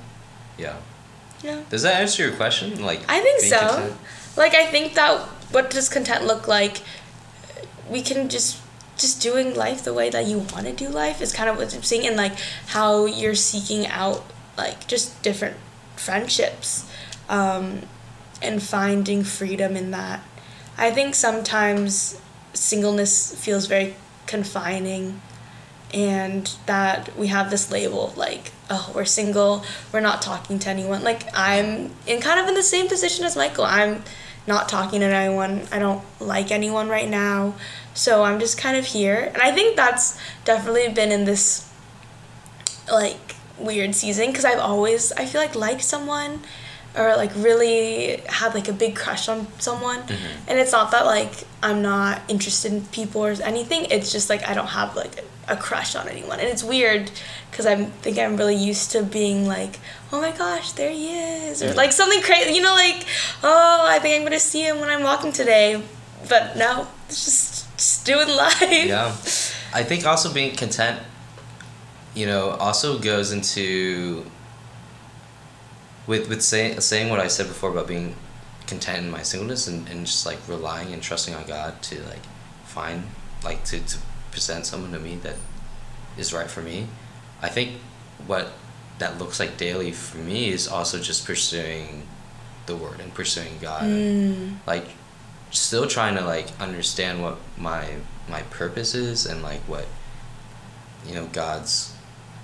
yeah 0.57 0.77
Yeah. 1.43 1.61
does 1.69 1.81
that 1.83 1.95
answer 2.01 2.23
your 2.25 2.35
question 2.35 2.81
like 2.83 3.01
I 3.07 3.19
think 3.21 3.41
so. 3.41 3.59
content? 3.59 3.97
Like 4.37 4.55
I 4.55 4.65
think 4.73 4.95
that 4.95 5.19
what 5.51 5.69
does 5.69 5.87
content 5.89 6.25
look 6.25 6.47
like? 6.47 6.81
We 7.89 8.01
can 8.01 8.29
just 8.29 8.57
just 8.97 9.21
doing 9.21 9.55
life 9.55 9.83
the 9.83 9.93
way 9.93 10.09
that 10.09 10.25
you 10.25 10.39
want 10.39 10.65
to 10.65 10.73
do 10.73 10.89
life 10.89 11.21
is 11.21 11.33
kind 11.33 11.49
of 11.49 11.57
what 11.57 11.73
I'm 11.73 11.83
seeing, 11.83 12.05
and 12.05 12.15
like 12.15 12.33
how 12.67 13.05
you're 13.05 13.35
seeking 13.35 13.87
out 13.87 14.23
like 14.57 14.87
just 14.87 15.21
different 15.23 15.57
friendships, 15.95 16.89
um, 17.29 17.81
and 18.41 18.61
finding 18.61 19.23
freedom 19.23 19.75
in 19.75 19.91
that. 19.91 20.21
I 20.77 20.91
think 20.91 21.15
sometimes 21.15 22.19
singleness 22.53 23.33
feels 23.35 23.65
very 23.67 23.95
confining 24.25 25.21
and 25.93 26.55
that 26.65 27.15
we 27.17 27.27
have 27.27 27.51
this 27.51 27.71
label 27.71 28.07
of 28.07 28.17
like 28.17 28.51
oh 28.69 28.91
we're 28.95 29.05
single 29.05 29.63
we're 29.91 29.99
not 29.99 30.21
talking 30.21 30.59
to 30.59 30.69
anyone. 30.69 31.03
Like 31.03 31.27
i'm 31.33 31.91
in 32.07 32.21
kind 32.21 32.39
of 32.39 32.47
in 32.47 32.55
the 32.55 32.63
same 32.63 32.87
position 32.87 33.25
as 33.25 33.35
michael. 33.35 33.65
I'm 33.65 34.03
not 34.45 34.67
talking 34.67 34.99
to 34.99 35.05
anyone. 35.05 35.67
I 35.71 35.79
don't 35.79 36.03
like 36.19 36.51
anyone 36.51 36.89
right 36.89 37.09
now 37.09 37.53
so 37.93 38.23
i'm 38.23 38.39
just 38.39 38.57
kind 38.57 38.77
of 38.77 38.85
here. 38.85 39.31
And 39.33 39.41
i 39.41 39.51
think 39.51 39.75
that's 39.75 40.19
definitely 40.45 40.89
been 40.89 41.11
in 41.11 41.25
this 41.25 41.69
like 42.91 43.35
weird 43.57 43.95
season 43.95 44.27
because 44.27 44.45
i've 44.45 44.59
always 44.59 45.11
i 45.13 45.25
feel 45.25 45.39
like 45.39 45.55
liked 45.55 45.83
someone 45.83 46.41
or 46.97 47.15
like 47.15 47.31
really 47.35 48.17
had 48.27 48.53
like 48.53 48.67
a 48.67 48.73
big 48.73 48.95
crush 48.95 49.27
on 49.27 49.47
someone. 49.59 50.01
Mm-hmm. 50.01 50.49
And 50.49 50.59
it's 50.59 50.71
not 50.71 50.91
that 50.91 51.05
like 51.05 51.45
i'm 51.61 51.81
not 51.81 52.21
interested 52.27 52.71
in 52.71 52.81
people 52.85 53.25
or 53.25 53.31
anything. 53.43 53.85
It's 53.89 54.11
just 54.11 54.29
like 54.29 54.47
i 54.47 54.53
don't 54.53 54.67
have 54.67 54.95
like 54.95 55.23
a 55.47 55.57
crush 55.57 55.95
on 55.95 56.07
anyone. 56.07 56.39
And 56.39 56.47
it's 56.47 56.63
weird 56.63 57.11
because 57.49 57.65
i 57.65 57.75
think 57.75 58.17
i'm 58.17 58.37
really 58.37 58.55
used 58.55 58.91
to 58.91 59.03
being 59.03 59.47
like 59.47 59.79
oh 60.11 60.21
my 60.21 60.31
gosh 60.31 60.71
there 60.73 60.89
he 60.91 61.19
is 61.19 61.61
or 61.61 61.67
mm-hmm. 61.67 61.77
like 61.77 61.91
something 61.91 62.21
crazy 62.21 62.53
you 62.53 62.61
know 62.61 62.73
like 62.73 63.05
oh 63.43 63.85
i 63.87 63.99
think 63.99 64.15
i'm 64.15 64.23
gonna 64.23 64.39
see 64.39 64.63
him 64.63 64.79
when 64.79 64.89
i'm 64.89 65.03
walking 65.03 65.31
today. 65.31 65.81
But 66.29 66.55
no 66.55 66.87
it's 67.09 67.25
just, 67.25 67.62
just 67.83 68.05
doing 68.05 68.27
life. 68.27 68.61
Yeah. 68.61 69.15
I 69.73 69.83
think 69.83 70.05
also 70.05 70.33
being 70.33 70.55
content 70.55 71.01
you 72.15 72.27
know 72.27 72.51
also 72.51 72.99
goes 72.99 73.31
into 73.31 74.23
with 76.05 76.29
with 76.29 76.43
saying 76.43 76.79
saying 76.79 77.09
what 77.09 77.19
i 77.19 77.25
said 77.25 77.47
before 77.47 77.71
about 77.71 77.87
being 77.87 78.15
content 78.67 78.99
in 78.99 79.09
my 79.09 79.23
singleness 79.23 79.67
and, 79.67 79.89
and 79.89 80.05
just 80.05 80.23
like 80.23 80.37
relying 80.47 80.93
and 80.93 81.01
trusting 81.01 81.33
on 81.33 81.43
god 81.47 81.81
to 81.81 81.99
like 82.03 82.21
find 82.65 83.03
like 83.43 83.63
to, 83.63 83.79
to 83.85 83.97
present 84.31 84.65
someone 84.65 84.91
to 84.91 84.99
me 84.99 85.15
that 85.17 85.35
is 86.17 86.33
right 86.33 86.49
for 86.49 86.61
me. 86.61 86.87
I 87.41 87.49
think 87.49 87.79
what 88.25 88.53
that 88.99 89.19
looks 89.19 89.39
like 89.39 89.57
daily 89.57 89.91
for 89.91 90.17
me 90.17 90.49
is 90.49 90.67
also 90.67 90.99
just 90.99 91.25
pursuing 91.25 92.07
the 92.65 92.75
word 92.75 92.99
and 92.99 93.13
pursuing 93.13 93.59
god. 93.61 93.83
Mm. 93.83 94.57
like 94.65 94.87
still 95.53 95.87
trying 95.87 96.15
to 96.15 96.21
like 96.25 96.47
understand 96.59 97.21
what 97.21 97.37
my 97.57 97.87
my 98.27 98.41
purpose 98.43 98.95
is 98.95 99.25
and 99.25 99.41
like 99.43 99.61
what 99.61 99.85
you 101.07 101.13
know 101.13 101.27
God's 101.27 101.93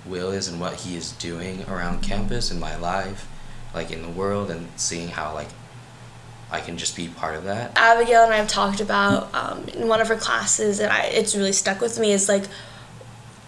will 0.06 0.30
is 0.30 0.48
and 0.48 0.60
what 0.60 0.74
he 0.74 0.96
is 0.96 1.12
doing 1.12 1.64
around 1.68 2.02
campus 2.02 2.50
in 2.50 2.58
my 2.60 2.76
life 2.76 3.26
like 3.74 3.90
in 3.90 4.02
the 4.02 4.08
world 4.08 4.50
and 4.50 4.68
seeing 4.76 5.08
how 5.08 5.34
like 5.34 5.48
I 6.52 6.60
can 6.60 6.76
just 6.78 6.96
be 6.96 7.06
part 7.08 7.36
of 7.36 7.44
that 7.44 7.72
Abigail 7.76 8.24
and 8.24 8.32
I 8.32 8.36
have 8.38 8.48
talked 8.48 8.80
about 8.80 9.32
um, 9.34 9.68
in 9.68 9.86
one 9.86 10.00
of 10.00 10.08
her 10.08 10.16
classes, 10.16 10.80
and 10.80 10.90
I, 10.92 11.02
it's 11.04 11.36
really 11.36 11.52
stuck 11.52 11.80
with 11.80 11.96
me. 12.00 12.10
Is 12.12 12.28
like 12.28 12.42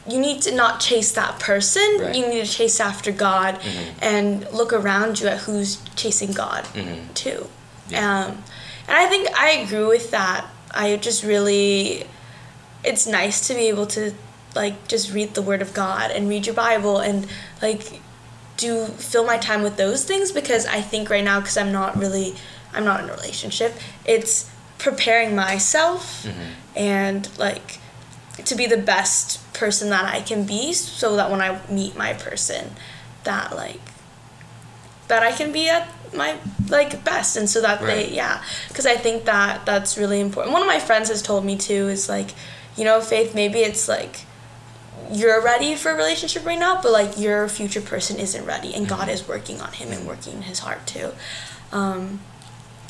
you 0.08 0.20
need 0.20 0.40
to 0.42 0.54
not 0.54 0.78
chase 0.78 1.10
that 1.12 1.40
person. 1.40 1.82
Right. 2.00 2.14
You 2.14 2.28
need 2.28 2.46
to 2.46 2.52
chase 2.52 2.78
after 2.78 3.10
God 3.10 3.56
Mhm. 3.60 3.84
and 4.00 4.52
look 4.52 4.72
around 4.72 5.18
you 5.20 5.26
at 5.26 5.38
who's 5.38 5.78
chasing 5.96 6.30
God 6.32 6.64
Mhm. 6.74 7.12
too. 7.14 7.48
Yeah. 7.88 8.26
Um, 8.26 8.44
and 8.88 8.96
I 8.96 9.06
think 9.08 9.28
I 9.38 9.50
agree 9.52 9.84
with 9.84 10.10
that. 10.10 10.46
I 10.74 10.96
just 10.96 11.22
really, 11.24 12.06
it's 12.84 13.06
nice 13.06 13.46
to 13.48 13.54
be 13.54 13.68
able 13.68 13.86
to 13.88 14.12
like 14.54 14.88
just 14.88 15.12
read 15.12 15.34
the 15.34 15.42
Word 15.42 15.62
of 15.62 15.72
God 15.74 16.10
and 16.10 16.28
read 16.28 16.46
your 16.46 16.54
Bible 16.54 16.98
and 16.98 17.26
like 17.60 18.00
do 18.56 18.84
fill 18.86 19.24
my 19.24 19.38
time 19.38 19.62
with 19.62 19.76
those 19.76 20.04
things 20.04 20.30
because 20.30 20.66
I 20.66 20.80
think 20.82 21.08
right 21.10 21.24
now 21.24 21.40
because 21.40 21.56
I'm 21.56 21.72
not 21.72 21.96
really 21.96 22.34
I'm 22.74 22.84
not 22.84 23.02
in 23.02 23.08
a 23.08 23.12
relationship 23.14 23.74
it's 24.04 24.50
preparing 24.78 25.34
myself 25.34 26.24
Mhm. 26.24 26.50
and 26.76 27.38
like 27.38 27.78
to 28.44 28.54
be 28.54 28.66
the 28.66 28.76
best 28.76 29.40
person 29.54 29.88
that 29.90 30.04
I 30.04 30.20
can 30.20 30.44
be 30.44 30.74
so 30.74 31.16
that 31.16 31.30
when 31.30 31.40
I 31.40 31.60
meet 31.70 31.96
my 31.96 32.12
person 32.12 32.76
that 33.24 33.56
like 33.56 33.80
that 35.08 35.22
I 35.22 35.32
can 35.32 35.50
be 35.50 35.68
at 35.68 35.88
my 36.14 36.36
like 36.68 37.04
best 37.04 37.36
and 37.36 37.48
so 37.48 37.60
that 37.62 37.80
Right. 37.80 38.08
they 38.08 38.14
yeah 38.14 38.42
because 38.68 38.86
I 38.86 38.96
think 38.96 39.24
that 39.24 39.64
that's 39.66 39.96
really 39.96 40.20
important 40.20 40.52
one 40.52 40.62
of 40.62 40.68
my 40.68 40.78
friends 40.78 41.08
has 41.08 41.22
told 41.22 41.44
me 41.44 41.56
too 41.56 41.88
is 41.88 42.08
like 42.08 42.30
you 42.76 42.84
know 42.84 43.00
faith 43.00 43.34
maybe 43.34 43.60
it's 43.60 43.88
like 43.88 44.20
you're 45.10 45.42
ready 45.42 45.74
for 45.74 45.90
a 45.90 45.94
relationship 45.94 46.46
right 46.46 46.58
now, 46.58 46.80
but 46.80 46.90
like 46.90 47.18
your 47.18 47.46
future 47.48 47.82
person 47.82 48.18
isn't 48.18 48.46
ready, 48.46 48.72
and 48.74 48.88
God 48.88 49.10
is 49.10 49.28
working 49.28 49.60
on 49.60 49.72
him 49.72 49.90
and 49.92 50.06
working 50.06 50.34
in 50.34 50.42
his 50.42 50.60
heart 50.60 50.86
too. 50.86 51.10
Um, 51.70 52.20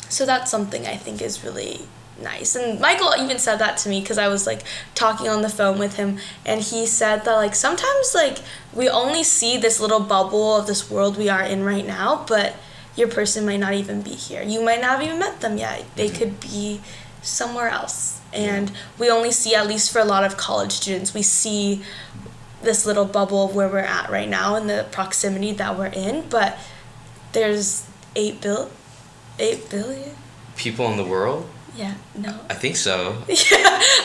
so 0.09 0.25
that's 0.25 0.49
something 0.51 0.87
I 0.87 0.97
think 0.97 1.21
is 1.21 1.43
really 1.43 1.81
nice. 2.23 2.55
And 2.55 2.79
Michael 2.79 3.13
even 3.19 3.39
said 3.41 3.57
that 3.59 3.77
to 3.79 3.89
me 3.89 4.01
because 4.01 4.19
I 4.19 4.29
was 4.29 4.47
like 4.47 4.63
talking 4.95 5.29
on 5.29 5.43
the 5.43 5.49
phone 5.49 5.79
with 5.79 5.97
him, 5.97 6.19
and 6.47 6.61
he 6.61 6.87
said 6.87 7.25
that 7.25 7.35
like 7.35 7.57
sometimes 7.57 8.15
like 8.15 8.39
we 8.73 8.89
only 8.89 9.25
see 9.25 9.57
this 9.57 9.81
little 9.81 10.01
bubble 10.01 10.57
of 10.57 10.67
this 10.69 10.89
world 10.91 11.17
we 11.17 11.29
are 11.29 11.43
in 11.43 11.65
right 11.65 11.87
now, 11.87 12.25
but 12.29 12.55
your 12.97 13.09
person 13.09 13.47
might 13.47 13.59
not 13.61 13.75
even 13.75 14.03
be 14.03 14.11
here. 14.11 14.43
You 14.43 14.65
might 14.65 14.81
not 14.81 14.99
have 14.99 15.03
even 15.03 15.19
met 15.19 15.41
them 15.41 15.57
yet. 15.57 15.85
They 15.97 16.09
could 16.09 16.41
be 16.41 16.81
somewhere 17.23 17.69
else. 17.69 18.21
And 18.33 18.73
we 18.99 19.11
only 19.11 19.31
see, 19.31 19.55
at 19.55 19.67
least 19.67 19.93
for 19.93 19.99
a 19.99 20.05
lot 20.05 20.25
of 20.25 20.37
college 20.37 20.73
students, 20.73 21.13
we 21.15 21.23
see 21.23 21.83
this 22.63 22.87
little 22.87 23.05
bubble 23.05 23.47
of 23.47 23.55
where 23.55 23.69
we're 23.69 23.79
at 23.79 24.09
right 24.11 24.29
now 24.29 24.55
and 24.57 24.69
the 24.69 24.87
proximity 24.93 25.53
that 25.53 25.77
we're 25.79 25.87
in. 25.87 26.29
But 26.29 26.59
there's 27.33 27.87
eight 28.17 28.41
bill, 28.41 28.71
eight 29.39 29.69
billion. 29.71 30.15
people 30.57 30.91
in 30.91 30.97
the 30.99 31.05
world 31.05 31.49
Yeah, 31.77 31.95
no. 32.15 32.39
I 32.51 32.55
think 32.55 32.77
so 32.77 33.17
Yeah, 33.29 33.35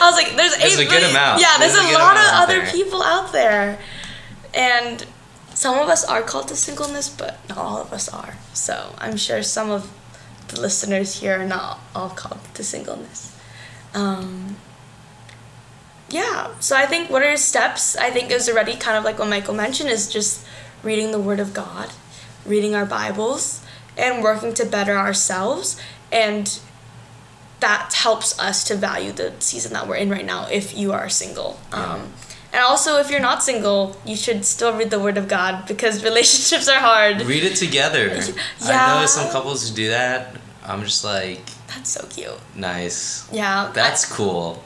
I 0.01 0.09
was 0.09 0.15
like, 0.15 0.35
there's 0.37 0.53
eight 0.55 0.75
There's 0.75 0.79
a 0.79 0.85
good 0.85 1.09
amount. 1.09 1.41
Yeah, 1.41 1.55
there's, 1.59 1.73
There's 1.73 1.85
a 1.93 1.97
a 1.97 1.99
lot 1.99 2.15
of 2.17 2.23
other 2.43 2.59
there. 2.61 2.71
people 2.71 3.03
out 3.03 3.31
there, 3.33 3.77
and 4.53 5.05
some 5.53 5.77
of 5.77 5.89
us 5.89 6.05
are 6.05 6.21
called 6.21 6.47
to 6.49 6.55
singleness, 6.55 7.09
but 7.09 7.37
not 7.49 7.57
all 7.57 7.81
of 7.81 7.91
us 7.93 8.07
are. 8.09 8.35
So 8.57 8.93
I'm 8.97 9.17
sure 9.17 9.43
some 9.43 9.69
of 9.69 9.91
the 10.47 10.59
listeners 10.59 11.19
here 11.19 11.39
are 11.39 11.45
not 11.45 11.79
all 11.93 12.09
called 12.09 12.39
to 12.55 12.63
singleness. 12.63 13.35
Um, 13.93 14.57
yeah, 16.09 16.53
so 16.59 16.75
I 16.75 16.85
think 16.85 17.09
what 17.09 17.21
are 17.21 17.37
steps? 17.37 17.95
I 17.95 18.09
think 18.09 18.31
is 18.31 18.49
already 18.49 18.75
kind 18.75 18.97
of 18.97 19.03
like 19.03 19.19
what 19.19 19.29
Michael 19.29 19.53
mentioned 19.53 19.89
is 19.89 20.11
just 20.11 20.45
reading 20.83 21.11
the 21.11 21.19
Word 21.19 21.39
of 21.39 21.53
God, 21.53 21.91
reading 22.45 22.73
our 22.75 22.85
Bibles, 22.85 23.63
and 23.95 24.23
working 24.23 24.53
to 24.55 24.65
better 24.65 24.97
ourselves. 24.97 25.79
And 26.11 26.59
that 27.59 27.93
helps 27.93 28.37
us 28.39 28.63
to 28.65 28.75
value 28.75 29.11
the 29.11 29.33
season 29.39 29.73
that 29.73 29.87
we're 29.87 29.95
in 29.95 30.09
right 30.09 30.25
now 30.25 30.47
if 30.49 30.75
you 30.77 30.93
are 30.93 31.09
single. 31.09 31.59
Um, 31.71 32.13
and 32.57 32.65
also, 32.65 32.97
if 32.97 33.11
you're 33.11 33.19
not 33.19 33.43
single, 33.43 33.95
you 34.03 34.15
should 34.15 34.43
still 34.43 34.75
read 34.75 34.89
the 34.89 34.99
Word 34.99 35.15
of 35.17 35.27
God 35.27 35.67
because 35.67 36.03
relationships 36.11 36.67
are 36.67 36.79
hard. 36.79 37.21
Read 37.21 37.43
it 37.43 37.55
together. 37.55 38.05
Yeah. 38.65 38.95
I 38.97 38.99
know 39.01 39.05
some 39.05 39.29
couples 39.31 39.69
who 39.69 39.75
do 39.75 39.89
that. 39.89 40.35
I'm 40.65 40.81
just 40.83 41.03
like, 41.03 41.45
That's 41.67 41.91
so 41.91 42.05
cute. 42.07 42.31
nice. 42.55 43.29
Yeah. 43.31 43.71
That's 43.73 44.11
cool. 44.11 44.63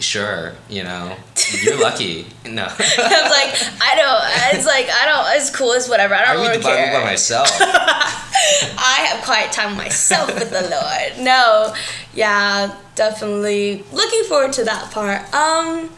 Sure, 0.00 0.52
you 0.68 0.82
know, 0.84 1.16
you're 1.62 1.80
lucky. 1.80 2.26
No, 2.44 2.64
I 2.64 2.68
was 2.68 3.30
like, 3.38 3.82
I 3.82 3.96
don't. 3.96 4.56
It's 4.56 4.66
like 4.66 4.86
I 4.90 5.06
don't. 5.06 5.36
It's 5.40 5.50
cool. 5.56 5.72
It's 5.72 5.88
whatever. 5.88 6.14
I 6.14 6.22
I 6.22 6.24
don't 6.34 6.42
read 6.42 6.48
really 6.50 6.58
the 6.58 6.64
Bible 6.64 6.76
care. 6.76 7.00
by 7.00 7.04
myself. 7.04 7.48
I 7.60 9.06
have 9.10 9.24
quiet 9.24 9.50
time 9.52 9.76
myself 9.76 10.32
with 10.34 10.50
the 10.50 10.62
Lord. 10.70 11.24
No, 11.24 11.74
yeah, 12.14 12.76
definitely 12.94 13.84
looking 13.92 14.22
forward 14.24 14.52
to 14.54 14.64
that 14.64 14.90
part. 14.92 15.22
Um, 15.34 15.90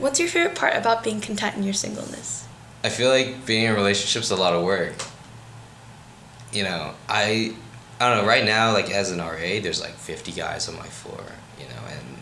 what's 0.00 0.18
your 0.18 0.28
favorite 0.28 0.56
part 0.56 0.74
about 0.74 1.04
being 1.04 1.20
content 1.20 1.56
in 1.56 1.62
your 1.62 1.74
singleness? 1.74 2.46
I 2.82 2.88
feel 2.88 3.10
like 3.10 3.44
being 3.46 3.64
in 3.66 3.74
relationship's 3.74 4.30
a 4.30 4.36
lot 4.36 4.54
of 4.54 4.64
work. 4.64 4.94
You 6.52 6.64
know, 6.64 6.94
I 7.08 7.54
I 8.00 8.08
don't 8.08 8.22
know, 8.22 8.28
right 8.28 8.44
now 8.44 8.72
like 8.72 8.90
as 8.90 9.10
an 9.10 9.18
RA, 9.18 9.60
there's 9.62 9.80
like 9.80 9.92
50 9.94 10.32
guys 10.32 10.68
on 10.68 10.76
my 10.76 10.86
floor, 10.86 11.22
you 11.58 11.66
know, 11.66 11.82
and 11.88 12.16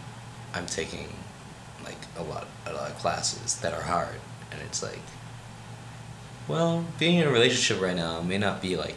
I'm 0.52 0.66
taking 0.66 1.08
like 1.84 1.96
a 2.16 2.22
lot 2.22 2.46
a 2.66 2.72
lot 2.72 2.90
of 2.90 2.98
classes 2.98 3.56
that 3.60 3.72
are 3.72 3.82
hard 3.82 4.16
and 4.50 4.60
it's 4.62 4.82
like 4.82 5.00
well, 6.48 6.84
being 6.98 7.18
in 7.18 7.28
a 7.28 7.30
relationship 7.30 7.80
right 7.80 7.94
now 7.96 8.22
may 8.22 8.38
not 8.38 8.60
be 8.62 8.76
like 8.76 8.96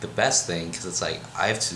the 0.00 0.08
best 0.08 0.46
thing 0.46 0.72
cuz 0.72 0.84
it's 0.84 1.00
like 1.00 1.20
I 1.36 1.48
have 1.48 1.60
to 1.60 1.74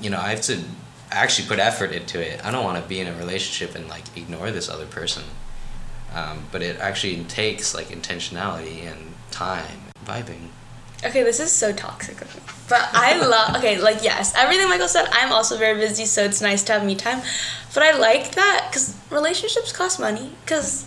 you 0.00 0.10
know, 0.10 0.18
I 0.18 0.30
have 0.30 0.42
to 0.42 0.62
actually 1.10 1.48
put 1.48 1.58
effort 1.58 1.92
into 1.92 2.20
it. 2.20 2.44
I 2.44 2.50
don't 2.50 2.64
want 2.64 2.82
to 2.82 2.88
be 2.88 3.00
in 3.00 3.06
a 3.06 3.16
relationship 3.16 3.74
and 3.74 3.88
like 3.88 4.04
ignore 4.16 4.50
this 4.50 4.68
other 4.68 4.86
person. 4.86 5.24
Um, 6.14 6.46
but 6.50 6.62
it 6.62 6.78
actually 6.78 7.24
takes 7.24 7.74
like 7.74 7.88
intentionality 7.88 8.90
and 8.90 9.14
time, 9.30 9.80
vibing. 10.04 10.48
Okay, 11.04 11.22
this 11.22 11.40
is 11.40 11.52
so 11.52 11.72
toxic. 11.72 12.16
But 12.68 12.88
I 12.92 13.18
love, 13.26 13.56
okay, 13.56 13.78
like, 13.78 14.02
yes, 14.02 14.34
everything 14.34 14.68
Michael 14.68 14.88
said, 14.88 15.06
I'm 15.12 15.32
also 15.32 15.58
very 15.58 15.78
busy, 15.78 16.06
so 16.06 16.24
it's 16.24 16.40
nice 16.40 16.62
to 16.64 16.72
have 16.72 16.84
me 16.84 16.94
time. 16.94 17.20
But 17.74 17.82
I 17.82 17.98
like 17.98 18.34
that 18.34 18.68
because 18.70 18.96
relationships 19.10 19.72
cost 19.72 20.00
money 20.00 20.32
because 20.44 20.86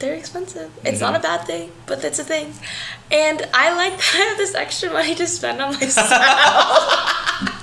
they're 0.00 0.14
expensive. 0.14 0.70
It's 0.84 1.00
not 1.00 1.16
a 1.16 1.20
bad 1.20 1.46
thing, 1.46 1.70
but 1.86 2.04
it's 2.04 2.18
a 2.18 2.24
thing. 2.24 2.52
And 3.10 3.48
I 3.54 3.74
like 3.74 3.92
that 3.96 4.14
I 4.14 4.28
have 4.28 4.38
this 4.38 4.54
extra 4.54 4.92
money 4.92 5.14
to 5.14 5.26
spend 5.26 5.62
on 5.62 5.74
myself. 5.74 6.08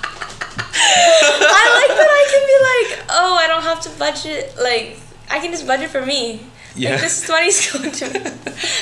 I 0.88 1.86
like 1.86 1.96
that 1.96 2.10
I 2.10 2.24
can 2.32 2.42
be 2.46 2.96
like, 2.96 3.06
oh, 3.10 3.36
I 3.36 3.46
don't 3.48 3.62
have 3.62 3.80
to 3.82 3.90
budget. 3.98 4.54
Like, 4.60 4.98
I 5.30 5.38
can 5.40 5.50
just 5.50 5.66
budget 5.66 5.90
for 5.90 6.04
me. 6.04 6.40
Yeah. 6.74 6.92
Like, 6.92 7.00
this 7.00 7.28
money's 7.28 7.72
going 7.72 7.90
to 7.90 8.04
me. 8.12 8.20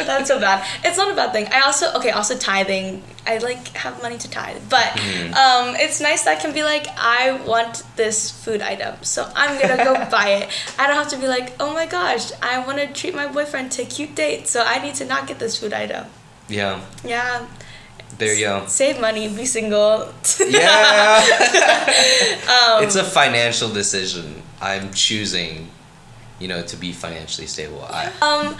That's 0.04 0.28
so 0.28 0.40
bad. 0.40 0.66
It's 0.84 0.96
not 0.96 1.12
a 1.12 1.14
bad 1.14 1.32
thing. 1.32 1.46
I 1.52 1.60
also, 1.60 1.92
okay, 1.94 2.10
also 2.10 2.36
tithing. 2.36 3.02
I 3.26 3.38
like 3.38 3.68
have 3.76 4.02
money 4.02 4.18
to 4.18 4.28
tithe. 4.28 4.60
But 4.68 4.90
um, 4.98 5.74
it's 5.76 6.00
nice 6.00 6.24
that 6.24 6.36
I 6.36 6.40
can 6.40 6.52
be 6.52 6.64
like, 6.64 6.86
I 6.96 7.40
want 7.46 7.84
this 7.96 8.30
food 8.30 8.60
item. 8.62 8.96
So 9.02 9.30
I'm 9.34 9.60
going 9.60 9.78
to 9.78 9.84
go 9.84 9.94
buy 10.10 10.28
it. 10.30 10.48
I 10.78 10.86
don't 10.88 10.96
have 10.96 11.08
to 11.08 11.16
be 11.16 11.28
like, 11.28 11.54
oh 11.60 11.72
my 11.72 11.86
gosh, 11.86 12.32
I 12.42 12.58
want 12.66 12.78
to 12.78 12.86
treat 12.92 13.14
my 13.14 13.28
boyfriend 13.28 13.70
to 13.72 13.82
a 13.82 13.86
cute 13.86 14.14
date. 14.14 14.48
So 14.48 14.62
I 14.66 14.82
need 14.82 14.94
to 14.96 15.04
not 15.04 15.26
get 15.26 15.38
this 15.38 15.56
food 15.58 15.72
item. 15.72 16.06
Yeah, 16.48 16.80
Yeah. 17.04 17.46
There 18.18 18.34
you 18.34 18.44
go. 18.46 18.64
Save 18.66 19.00
money, 19.00 19.28
be 19.28 19.44
single. 19.46 20.12
Yeah. 20.38 21.22
Um, 22.44 22.84
it's 22.84 22.96
a 22.96 23.04
financial 23.04 23.68
decision. 23.72 24.42
I'm 24.60 24.92
choosing, 24.92 25.68
you 26.38 26.48
know, 26.48 26.62
to 26.62 26.76
be 26.76 26.92
financially 26.92 27.46
stable. 27.46 27.82
I, 27.88 28.10
Um, 28.22 28.56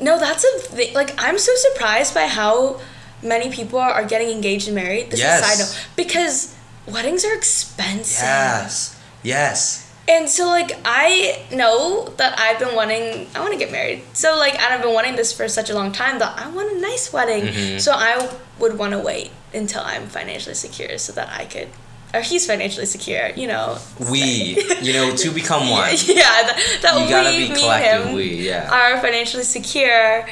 no, 0.00 0.18
that's 0.18 0.44
a 0.44 0.58
thing. 0.76 0.94
Like, 0.94 1.14
I'm 1.18 1.38
so 1.38 1.52
surprised 1.56 2.14
by 2.14 2.26
how 2.26 2.80
many 3.22 3.50
people 3.50 3.78
are 3.78 4.04
getting 4.04 4.30
engaged 4.30 4.66
and 4.68 4.74
married. 4.74 5.10
This 5.10 5.20
Yes. 5.20 5.40
is 5.40 5.46
side 5.46 5.58
note 5.58 5.86
because 5.96 6.54
weddings 6.86 7.24
are 7.24 7.34
expensive. 7.34 8.22
yes. 8.22 8.96
Yes. 9.22 9.84
And 10.08 10.28
so, 10.30 10.46
like, 10.46 10.72
I 10.86 11.42
know 11.52 12.08
that 12.16 12.38
I've 12.38 12.58
been 12.58 12.74
wanting. 12.74 13.28
I 13.34 13.40
want 13.40 13.52
to 13.52 13.58
get 13.58 13.70
married. 13.70 14.02
So, 14.14 14.36
like, 14.38 14.54
and 14.54 14.72
I've 14.72 14.80
been 14.82 14.94
wanting 14.94 15.16
this 15.16 15.32
for 15.34 15.48
such 15.48 15.68
a 15.68 15.74
long 15.74 15.92
time 15.92 16.18
that 16.20 16.32
I 16.38 16.48
want 16.48 16.72
a 16.72 16.80
nice 16.80 17.12
wedding. 17.12 17.44
Mhm. 17.48 17.80
So 17.80 17.92
I 17.92 18.26
would 18.58 18.78
want 18.78 18.92
to 18.92 18.98
wait 18.98 19.30
until 19.54 19.82
I'm 19.82 20.06
financially 20.06 20.54
secure 20.54 20.98
so 20.98 21.12
that 21.12 21.28
I 21.30 21.44
could, 21.44 21.68
or 22.14 22.20
he's 22.20 22.46
financially 22.46 22.86
secure. 22.86 23.30
You 23.30 23.46
know. 23.48 23.78
We, 24.10 24.58
you 24.80 24.92
know, 24.92 25.14
to 25.16 25.30
become 25.30 25.68
one. 25.70 25.90
yeah, 26.06 26.42
that, 26.46 26.78
that 26.82 27.00
You 27.00 27.08
gotta 27.08 27.30
we, 27.36 27.48
be 27.48 27.54
collective. 27.54 28.06
him, 28.06 28.14
We, 28.14 28.46
yeah. 28.48 28.70
are 28.70 29.00
financially 29.00 29.44
secure 29.44 30.26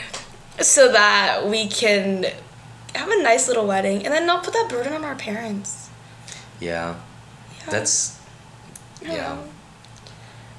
so 0.61 0.91
that 0.93 1.47
we 1.47 1.69
can 1.69 2.25
have 2.95 3.11
a 3.11 3.23
nice 3.23 3.47
little 3.47 3.67
wedding 3.67 4.05
and 4.05 4.13
then 4.15 4.25
not 4.27 4.43
put 4.43 4.55
that 4.55 4.69
burden 4.71 4.93
on 4.95 5.05
our 5.05 5.15
parents. 5.15 5.91
Yeah. 6.61 6.97
Yeah. 7.61 7.71
That's 7.71 8.19
yeah. 9.03 9.39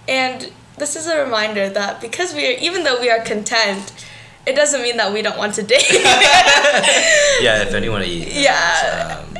And 0.08 0.52
this 0.78 0.96
is 0.96 1.08
a 1.08 1.22
reminder 1.24 1.68
that 1.70 2.00
because 2.00 2.34
we 2.36 2.48
are, 2.48 2.58
even 2.60 2.84
though 2.84 3.02
we 3.02 3.10
are 3.10 3.20
content, 3.22 3.92
it 4.48 4.56
doesn't 4.56 4.82
mean 4.82 4.98
that 4.98 5.12
we 5.14 5.22
don't 5.22 5.38
want 5.38 5.54
to 5.56 5.64
date. 5.64 5.86
Yeah. 7.40 7.62
If 7.62 7.74
anyone 7.74 8.02
eat. 8.04 8.30
Yeah. 8.34 9.20
Um, 9.20 9.38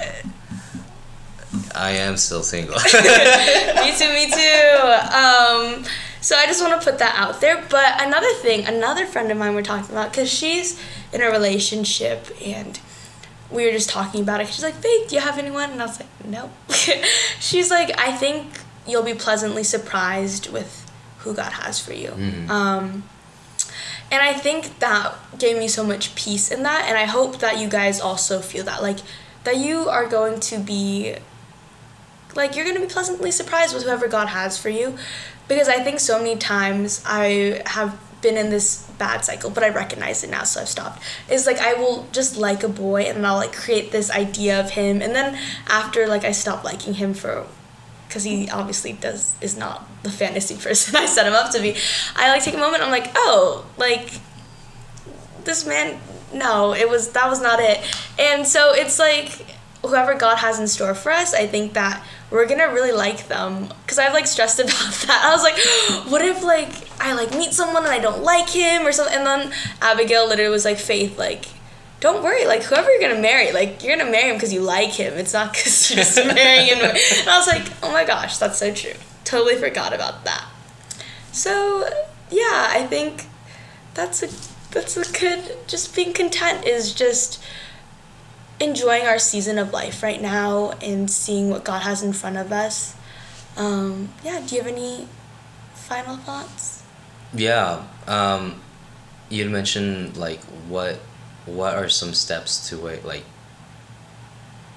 I 1.74 1.92
am 1.92 2.18
still 2.18 2.44
single. 2.44 2.76
me 2.86 3.92
too, 3.98 4.10
me 4.14 4.30
too. 4.30 4.78
Um, 5.14 5.84
so 6.22 6.36
I 6.36 6.46
just 6.46 6.62
want 6.62 6.80
to 6.80 6.90
put 6.90 7.00
that 7.00 7.16
out 7.18 7.42
there. 7.42 7.64
But 7.70 8.02
another 8.02 8.32
thing, 8.36 8.66
another 8.66 9.06
friend 9.06 9.32
of 9.32 9.38
mine 9.38 9.56
we're 9.56 9.62
talking 9.64 9.90
about, 9.92 10.12
because 10.12 10.30
she's 10.30 10.80
in 11.14 11.22
a 11.22 11.30
relationship 11.32 12.28
and 12.46 12.80
we 13.50 13.66
were 13.66 13.72
just 13.72 13.90
talking 13.90 14.22
about 14.22 14.42
it. 14.42 14.48
She's 14.48 14.64
like, 14.64 14.76
Faith, 14.76 15.10
do 15.10 15.16
you 15.16 15.22
have 15.22 15.38
anyone? 15.40 15.72
And 15.72 15.82
I 15.82 15.86
was 15.86 16.00
like, 16.00 16.10
nope. 16.26 16.52
she's 17.40 17.72
like, 17.72 17.98
I 18.00 18.12
think 18.12 18.60
you'll 18.88 19.04
be 19.04 19.14
pleasantly 19.14 19.64
surprised 19.64 20.52
with 20.52 20.84
who 21.20 21.34
God 21.34 21.52
has 21.54 21.80
for 21.80 21.94
you. 21.94 22.10
Mhm. 22.10 22.50
Um, 22.50 23.04
and 24.12 24.22
I 24.22 24.34
think 24.34 24.80
that 24.80 25.16
gave 25.38 25.58
me 25.58 25.68
so 25.68 25.84
much 25.84 26.16
peace 26.16 26.52
in 26.52 26.64
that. 26.64 26.86
And 26.88 26.98
I 26.98 27.06
hope 27.06 27.40
that 27.40 27.60
you 27.60 27.68
guys 27.68 28.00
also 28.00 28.40
feel 28.42 28.64
that. 28.66 28.82
Like, 28.82 29.00
that 29.44 29.58
you 29.58 29.90
are 29.90 30.08
going 30.08 30.40
to 30.42 30.58
be 30.60 31.16
like 32.36 32.56
you're 32.56 32.66
gonna 32.66 32.80
be 32.80 32.86
pleasantly 32.86 33.32
surprised 33.32 33.74
with 33.74 33.84
whoever 33.84 34.08
God 34.08 34.28
has 34.28 34.58
for 34.58 34.70
you. 34.70 34.96
Because 35.48 35.70
I 35.70 35.82
think 35.84 36.00
so 36.00 36.18
many 36.18 36.36
times 36.36 37.02
I 37.06 37.62
have 37.66 37.98
been 38.22 38.38
in 38.38 38.50
this 38.50 38.84
bad 38.98 39.24
cycle, 39.24 39.50
but 39.50 39.64
I 39.64 39.70
recognize 39.70 40.24
it 40.24 40.30
now, 40.30 40.44
so 40.44 40.62
I've 40.62 40.68
stopped. 40.68 41.02
Is 41.30 41.46
like 41.46 41.60
I 41.60 41.74
will 41.74 42.08
just 42.12 42.36
like 42.38 42.64
a 42.64 42.70
boy 42.70 43.04
and 43.04 43.26
I'll 43.26 43.38
like 43.38 43.54
create 43.54 43.92
this 43.92 44.12
idea 44.12 44.60
of 44.60 44.72
him, 44.72 45.02
and 45.02 45.16
then 45.16 45.40
after 45.68 46.08
like 46.08 46.24
I 46.24 46.32
stop 46.32 46.64
liking 46.64 46.96
him 46.96 47.14
for, 47.14 47.48
because 48.08 48.24
he 48.24 48.50
obviously 48.50 48.94
does 48.94 49.36
is 49.42 49.58
not 49.58 49.88
the 50.04 50.12
fantasy 50.12 50.56
person 50.62 50.96
I 50.96 51.06
set 51.06 51.28
him 51.28 51.34
up 51.34 51.52
to 51.52 51.62
be. 51.62 51.76
I 52.16 52.30
like 52.30 52.44
take 52.44 52.56
a 52.56 52.58
moment. 52.58 52.84
I'm 52.84 52.92
like, 52.92 53.12
oh, 53.16 53.66
like 53.78 54.12
this 55.48 55.66
man 55.66 55.98
no 56.34 56.74
it 56.74 56.88
was 56.90 57.12
that 57.14 57.30
was 57.30 57.42
not 57.42 57.60
it 57.60 57.80
and 58.20 58.46
so 58.46 58.74
it's 58.74 59.00
like 59.00 59.46
whoever 59.82 60.14
god 60.14 60.36
has 60.36 60.60
in 60.60 60.68
store 60.68 60.94
for 60.94 61.12
us 61.12 61.34
i 61.34 61.48
think 61.48 61.74
that 61.74 62.04
we're 62.30 62.46
gonna 62.46 62.68
really 62.68 62.92
like 62.92 63.28
them 63.28 63.68
because 63.82 63.98
i've 63.98 64.14
like 64.14 64.28
stressed 64.28 64.60
about 64.64 64.74
that 64.74 65.22
i 65.24 65.32
was 65.34 65.44
like 65.44 65.58
what 66.12 66.22
if 66.22 66.44
like 66.44 66.70
i 67.00 67.14
like 67.14 67.32
meet 67.32 67.54
someone 67.54 67.84
and 67.84 67.94
i 67.94 68.00
don't 68.00 68.24
like 68.24 68.50
him 68.50 68.86
or 68.86 68.92
something 68.92 69.16
and 69.16 69.26
then 69.26 69.52
abigail 69.82 70.28
literally 70.28 70.52
was 70.52 70.66
like 70.66 70.78
faith 70.78 71.18
like 71.18 71.46
don't 72.00 72.24
worry 72.24 72.46
like 72.46 72.64
whoever 72.64 72.90
you're 72.92 73.02
gonna 73.02 73.22
marry 73.22 73.52
like 73.52 73.84
you're 73.84 73.98
gonna 73.98 74.10
marry 74.10 74.30
him 74.30 74.36
because 74.36 74.54
you 74.54 74.62
like 74.62 74.92
him. 74.92 75.14
It's 75.14 75.34
not 75.34 75.54
because 75.54 75.90
you're 75.90 75.98
just 75.98 76.18
marrying 76.36 76.78
him. 76.78 76.86
And 76.86 77.30
i 77.30 77.38
was 77.38 77.48
like 77.48 77.72
oh 77.84 77.92
my 77.92 78.06
gosh 78.06 78.38
that's 78.38 78.58
so 78.58 78.74
true. 78.74 78.94
Totally 79.24 79.56
forgot 79.56 79.94
about 79.94 80.24
that. 80.26 80.46
So 81.32 81.90
yeah 82.30 82.68
i 82.72 82.86
think 82.88 83.26
that's 83.94 84.22
a 84.22 84.28
that's 84.72 84.98
a 84.98 85.20
good 85.20 85.58
just 85.66 85.96
being 85.96 86.14
content 86.14 86.66
is 86.66 86.94
just 86.94 87.42
enjoying 88.60 89.06
our 89.06 89.18
season 89.18 89.58
of 89.58 89.72
life 89.72 90.04
right 90.04 90.22
now 90.22 90.72
and 90.82 91.10
seeing 91.10 91.50
what 91.50 91.64
god 91.64 91.84
has 91.84 92.04
in 92.04 92.14
front 92.14 92.38
of 92.38 92.52
us. 92.52 92.96
Um, 93.56 94.10
yeah 94.24 94.42
do 94.46 94.56
you 94.56 94.62
have 94.62 94.72
any 94.72 95.08
final 95.74 96.18
thoughts? 96.18 96.84
Yeah. 97.34 97.84
Um, 98.08 98.62
you 99.30 99.50
mentioned 99.50 100.18
like 100.18 100.42
what 100.70 101.00
what 101.48 101.74
are 101.76 101.90
some 101.90 102.14
steps 102.14 102.70
to 102.70 102.78
wait 102.78 103.04
like 103.04 103.24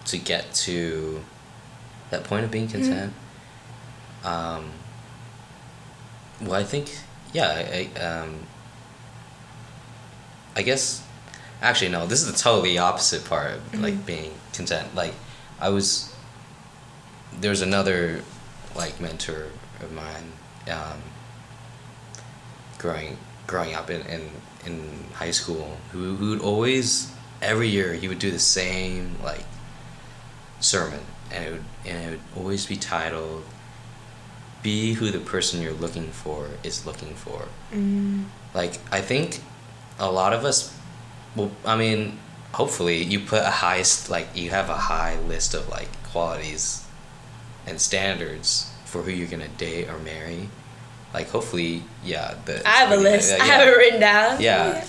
to 0.06 0.16
get 0.16 0.52
to 0.54 1.22
that 2.10 2.24
point 2.24 2.44
of 2.44 2.50
being 2.50 2.66
content. 2.68 3.12
Um, 4.24 4.70
well, 6.40 6.54
I 6.54 6.64
think 6.64 6.90
yeah, 7.32 7.48
I, 7.48 7.88
I 7.96 8.00
um, 8.00 8.34
I 10.56 10.62
guess 10.62 11.06
actually 11.62 11.90
no, 11.90 12.06
this 12.06 12.22
is 12.22 12.32
the 12.32 12.38
totally 12.38 12.78
opposite 12.78 13.24
part 13.24 13.52
of 13.52 13.60
Mm-hmm. 13.72 13.82
like 13.82 14.06
being 14.06 14.32
content. 14.52 14.94
Like 14.94 15.14
I 15.60 15.68
was 15.68 16.14
there's 17.40 17.62
another 17.62 18.22
like 18.74 19.00
mentor 19.00 19.46
of 19.80 19.92
mine 19.92 20.32
um, 20.70 21.00
growing 22.78 23.16
growing 23.50 23.74
up 23.74 23.90
in, 23.90 24.00
in 24.06 24.22
in 24.64 24.74
high 25.14 25.32
school 25.32 25.76
who 25.90 26.14
who 26.14 26.30
would 26.30 26.40
always 26.40 27.12
every 27.42 27.68
year 27.68 27.94
he 27.94 28.06
would 28.08 28.18
do 28.18 28.30
the 28.30 28.44
same 28.58 29.16
like 29.22 29.44
sermon. 30.60 31.00
And 31.32 31.44
it 31.44 31.50
would 31.52 31.64
and 31.86 31.96
it 32.04 32.10
would 32.10 32.42
always 32.42 32.66
be 32.66 32.76
titled 32.76 33.42
be 34.62 34.92
who 34.94 35.10
the 35.10 35.18
person 35.18 35.62
you're 35.62 35.80
looking 35.84 36.08
for 36.10 36.50
is 36.62 36.86
looking 36.86 37.14
for. 37.14 37.48
Mm. 37.72 38.24
like 38.54 38.74
i 38.92 39.00
think 39.00 39.40
a 39.98 40.10
lot 40.10 40.32
of 40.32 40.44
us 40.44 40.58
well 41.36 41.50
i 41.64 41.76
mean 41.76 42.18
hopefully 42.52 43.02
you 43.02 43.20
put 43.20 43.42
a 43.42 43.54
high, 43.62 43.82
like 44.08 44.28
you 44.34 44.50
have 44.50 44.68
a 44.68 44.80
high 44.92 45.18
list 45.32 45.54
of 45.54 45.68
like 45.68 45.88
qualities 46.12 46.84
and 47.66 47.80
standards 47.80 48.72
for 48.84 49.02
who 49.02 49.12
you're 49.12 49.28
gonna 49.28 49.54
date 49.56 49.88
or 49.88 49.98
marry 50.00 50.48
like 51.14 51.28
hopefully 51.30 51.82
yeah 52.04 52.34
the 52.44 52.66
I 52.66 52.70
have 52.82 52.92
a 52.92 52.96
list. 52.96 53.30
yeah, 53.36 53.42
I 53.42 53.46
have 53.46 53.66
it 53.68 53.76
written 53.76 54.00
down. 54.00 54.40
Yeah. 54.40 54.84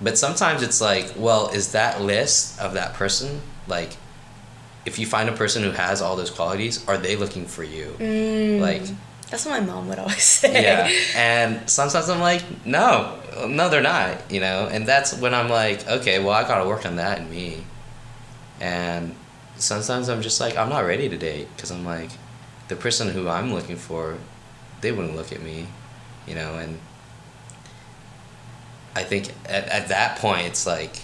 but 0.00 0.16
sometimes 0.18 0.62
it's 0.62 0.80
like 0.80 1.12
well 1.16 1.48
is 1.48 1.72
that 1.72 2.00
list 2.00 2.60
of 2.60 2.74
that 2.74 2.94
person 2.94 3.40
like 3.68 3.96
if 4.86 4.98
you 4.98 5.06
find 5.06 5.28
a 5.28 5.32
person 5.32 5.62
who 5.62 5.70
has 5.70 6.02
all 6.02 6.14
those 6.16 6.30
qualities 6.30 6.86
are 6.88 6.98
they 6.98 7.16
looking 7.16 7.46
for 7.46 7.64
you 7.64 7.94
Mm. 7.98 8.60
like 8.60 8.82
That's 9.30 9.46
what 9.46 9.60
my 9.60 9.66
mom 9.66 9.88
would 9.88 9.98
always 9.98 10.22
say. 10.40 10.62
yeah 10.62 10.90
and 11.16 11.68
sometimes 11.70 12.08
i'm 12.10 12.20
like 12.20 12.42
no 12.66 13.18
no 13.48 13.68
they're 13.68 13.80
not 13.82 14.30
you 14.30 14.40
know 14.40 14.68
and 14.70 14.86
that's 14.86 15.14
when 15.18 15.32
i'm 15.34 15.48
like 15.48 15.86
okay 15.88 16.18
well 16.18 16.30
i 16.34 16.42
gotta 16.46 16.68
work 16.68 16.84
on 16.86 16.96
that 16.96 17.18
in 17.20 17.30
me 17.30 17.64
and 18.60 19.14
sometimes 19.56 20.08
i'm 20.08 20.22
just 20.22 20.40
like 20.40 20.56
i'm 20.56 20.68
not 20.68 20.80
ready 20.84 21.08
to 21.08 21.16
date 21.16 21.48
because 21.56 21.70
i'm 21.70 21.84
like 21.84 22.10
the 22.68 22.76
person 22.76 23.08
who 23.08 23.28
i'm 23.28 23.52
looking 23.52 23.76
for 23.76 24.16
they 24.84 24.92
wouldn't 24.92 25.16
look 25.16 25.32
at 25.32 25.40
me 25.42 25.66
you 26.26 26.34
know 26.34 26.54
and 26.58 26.78
i 28.94 29.02
think 29.02 29.30
at, 29.46 29.66
at 29.68 29.88
that 29.88 30.18
point 30.18 30.46
it's 30.46 30.66
like 30.66 31.00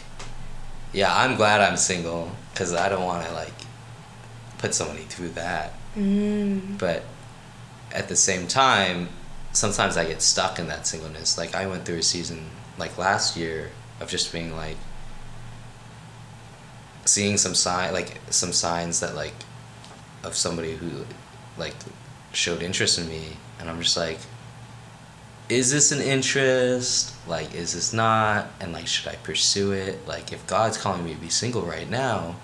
yeah 0.93 1.15
i'm 1.17 1.35
glad 1.35 1.61
i'm 1.63 1.77
single 1.77 2.31
because 2.53 2.75
i 2.75 2.89
don't 2.91 3.05
want 3.05 3.27
to 3.27 3.33
like 3.33 3.53
put 4.59 4.75
somebody 4.75 5.05
through 5.05 5.31
that. 5.31 5.73
Mm. 5.97 6.79
but 6.79 7.03
at 7.91 8.09
the 8.09 8.15
same 8.15 8.47
time 8.47 9.09
sometimes 9.53 9.97
i 9.97 10.05
get 10.05 10.23
stuck 10.23 10.59
in 10.59 10.69
that 10.69 10.87
singleness. 10.87 11.37
Like 11.37 11.55
i 11.55 11.67
went 11.67 11.85
through 11.85 11.99
a 11.99 12.03
season 12.03 12.51
like 12.79 12.97
last 12.99 13.37
year 13.37 13.71
of 13.99 14.09
just 14.09 14.31
being 14.33 14.55
like 14.55 14.77
seeing 17.07 17.39
some 17.39 17.55
sign 17.55 17.93
like 17.93 18.21
some 18.29 18.53
signs 18.53 19.01
that 19.01 19.15
like 19.15 19.35
of 20.23 20.37
somebody 20.37 20.77
who 20.77 21.05
like 21.57 21.75
showed 22.33 22.63
interest 22.63 22.99
in 22.99 23.09
me 23.09 23.37
and 23.61 23.71
i'm 23.71 23.81
just 23.81 23.97
like 23.97 24.19
is 25.49 25.71
this 25.71 25.93
an 25.93 26.01
interest 26.01 27.15
like 27.29 27.55
is 27.55 27.75
this 27.75 27.93
not 27.93 28.47
and 28.61 28.73
like 28.73 28.87
should 28.87 29.09
i 29.13 29.15
pursue 29.17 29.71
it 29.73 29.99
like 30.09 30.33
if 30.33 30.45
god's 30.47 30.77
calling 30.79 31.05
me 31.05 31.15
to 31.15 31.21
be 31.21 31.29
single 31.29 31.63
right 31.63 31.89
now 31.91 32.35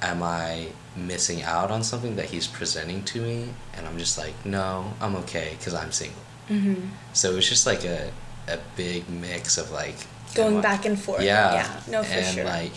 am 0.00 0.22
I 0.22 0.68
missing 0.94 1.42
out 1.42 1.72
on 1.72 1.82
something 1.82 2.14
that 2.14 2.26
he's 2.26 2.46
presenting 2.46 3.02
to 3.06 3.20
me? 3.20 3.48
And 3.74 3.84
I'm 3.84 3.98
just 3.98 4.16
like, 4.16 4.32
no, 4.46 4.92
I'm 5.00 5.16
okay 5.16 5.56
because 5.58 5.74
I'm 5.74 5.90
single. 5.90 6.22
Mm-hmm. 6.48 6.86
So 7.14 7.34
it's 7.36 7.48
just 7.48 7.66
like 7.66 7.82
a, 7.84 8.12
a 8.46 8.58
big 8.76 9.08
mix 9.10 9.58
of 9.58 9.72
like 9.72 9.96
Going 10.36 10.58
I- 10.58 10.60
back 10.60 10.84
and 10.84 10.96
forth. 10.96 11.20
Yeah, 11.22 11.52
Yeah. 11.52 11.80
No, 11.90 12.04
for 12.04 12.12
and 12.14 12.26
sure. 12.32 12.44
like, 12.44 12.70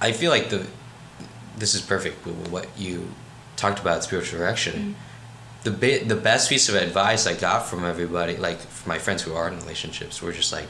I 0.00 0.10
feel 0.10 0.32
like 0.32 0.50
the 0.50 0.66
this 1.56 1.74
is 1.74 1.80
perfect 1.80 2.26
with 2.26 2.48
what 2.50 2.66
you 2.76 3.08
talked 3.58 3.80
about 3.80 4.04
spiritual 4.04 4.38
direction. 4.38 4.96
Mm-hmm. 5.64 5.70
The 5.70 5.98
the 5.98 6.16
best 6.16 6.48
piece 6.48 6.68
of 6.70 6.76
advice 6.76 7.26
I 7.26 7.34
got 7.34 7.66
from 7.66 7.84
everybody, 7.84 8.36
like 8.36 8.58
from 8.58 8.88
my 8.88 8.98
friends 8.98 9.22
who 9.22 9.34
are 9.34 9.48
in 9.48 9.58
relationships, 9.58 10.22
were 10.22 10.32
just 10.32 10.52
like, 10.52 10.68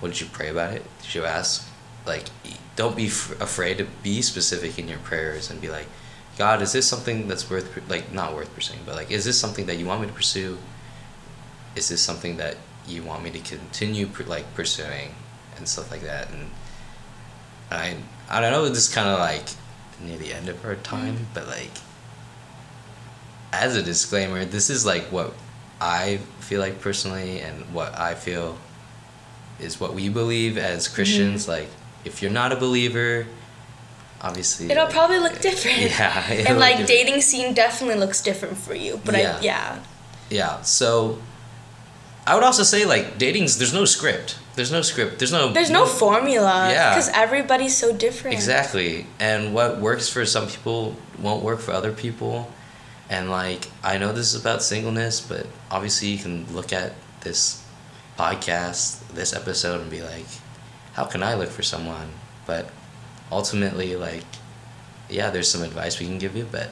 "What 0.00 0.12
did 0.12 0.20
you 0.20 0.28
pray 0.32 0.48
about 0.48 0.72
it? 0.72 0.82
Did 1.02 1.14
you 1.14 1.24
ask?" 1.24 1.68
Like, 2.06 2.24
don't 2.76 2.96
be 2.96 3.06
f- 3.06 3.38
afraid 3.40 3.78
to 3.78 3.86
be 4.02 4.22
specific 4.22 4.78
in 4.78 4.88
your 4.88 4.98
prayers 4.98 5.50
and 5.50 5.60
be 5.60 5.68
like, 5.68 5.88
"God, 6.38 6.62
is 6.62 6.72
this 6.72 6.86
something 6.86 7.28
that's 7.28 7.50
worth 7.50 7.68
like 7.90 8.12
not 8.12 8.34
worth 8.34 8.54
pursuing, 8.54 8.80
but 8.86 8.94
like, 8.94 9.10
is 9.10 9.24
this 9.24 9.38
something 9.38 9.66
that 9.66 9.78
you 9.78 9.86
want 9.86 10.00
me 10.02 10.06
to 10.06 10.12
pursue? 10.12 10.58
Is 11.74 11.88
this 11.88 12.00
something 12.00 12.36
that 12.36 12.56
you 12.86 13.02
want 13.02 13.24
me 13.24 13.30
to 13.30 13.40
continue 13.40 14.08
like 14.26 14.46
pursuing 14.54 15.16
and 15.56 15.68
stuff 15.68 15.90
like 15.90 16.02
that?" 16.02 16.30
And 16.30 16.50
I 17.70 17.96
I 18.30 18.40
don't 18.40 18.52
know. 18.52 18.68
This 18.68 18.88
is 18.88 18.94
kind 18.94 19.08
of 19.08 19.18
like 19.18 19.48
near 20.00 20.18
the 20.18 20.32
end 20.32 20.48
of 20.48 20.64
our 20.64 20.76
time, 20.76 21.26
but 21.34 21.48
like 21.48 21.72
as 23.62 23.76
a 23.76 23.82
disclaimer, 23.82 24.44
this 24.44 24.70
is 24.70 24.84
like 24.84 25.04
what 25.04 25.34
I 25.80 26.18
feel 26.40 26.60
like 26.60 26.80
personally, 26.80 27.40
and 27.40 27.72
what 27.72 27.98
I 27.98 28.14
feel 28.14 28.58
is 29.60 29.80
what 29.80 29.94
we 29.94 30.08
believe 30.08 30.58
as 30.58 30.86
mm-hmm. 30.86 30.94
Christians. 30.94 31.48
Like, 31.48 31.68
if 32.04 32.22
you're 32.22 32.30
not 32.30 32.52
a 32.52 32.56
believer, 32.56 33.26
obviously 34.20 34.70
It'll 34.70 34.84
like, 34.84 34.92
probably 34.92 35.18
look 35.18 35.40
different. 35.40 35.78
Yeah, 35.82 36.30
and 36.30 36.58
like 36.58 36.78
different. 36.78 36.88
dating 36.88 37.20
scene 37.20 37.54
definitely 37.54 38.00
looks 38.00 38.22
different 38.22 38.56
for 38.56 38.74
you. 38.74 39.00
But 39.04 39.16
Yeah. 39.16 39.36
I 39.38 39.40
yeah. 39.42 39.78
Yeah. 40.30 40.62
So, 40.62 41.18
I 42.26 42.34
would 42.34 42.44
also 42.44 42.62
say 42.62 42.84
like 42.84 43.18
dating's. 43.18 43.58
There's 43.58 43.74
no 43.74 43.84
script. 43.84 44.38
There's 44.54 44.72
no 44.72 44.82
script. 44.82 45.18
There's 45.18 45.32
no. 45.32 45.52
There's 45.52 45.70
no 45.70 45.84
formula. 45.84 46.70
Yeah. 46.70 46.94
Because 46.94 47.10
everybody's 47.10 47.76
so 47.76 47.94
different. 47.94 48.34
Exactly. 48.34 49.06
And 49.20 49.52
what 49.52 49.78
works 49.78 50.08
for 50.08 50.24
some 50.24 50.46
people 50.48 50.96
won't 51.18 51.42
work 51.42 51.60
for 51.60 51.72
other 51.72 51.92
people. 51.92 52.50
And 53.10 53.30
like 53.30 53.68
I 53.82 53.98
know 53.98 54.12
this 54.12 54.34
is 54.34 54.40
about 54.40 54.62
singleness, 54.62 55.20
but 55.20 55.46
obviously 55.70 56.08
you 56.08 56.18
can 56.18 56.52
look 56.54 56.72
at 56.72 56.92
this 57.20 57.64
podcast, 58.18 59.06
this 59.08 59.32
episode 59.34 59.80
and 59.80 59.90
be 59.90 60.02
like, 60.02 60.26
how 60.94 61.04
can 61.04 61.22
I 61.22 61.34
look 61.34 61.50
for 61.50 61.62
someone? 61.62 62.10
But 62.46 62.68
ultimately 63.30 63.96
like 63.96 64.24
yeah, 65.08 65.30
there's 65.30 65.50
some 65.50 65.62
advice 65.62 66.00
we 66.00 66.06
can 66.06 66.18
give 66.18 66.36
you, 66.36 66.46
but 66.50 66.70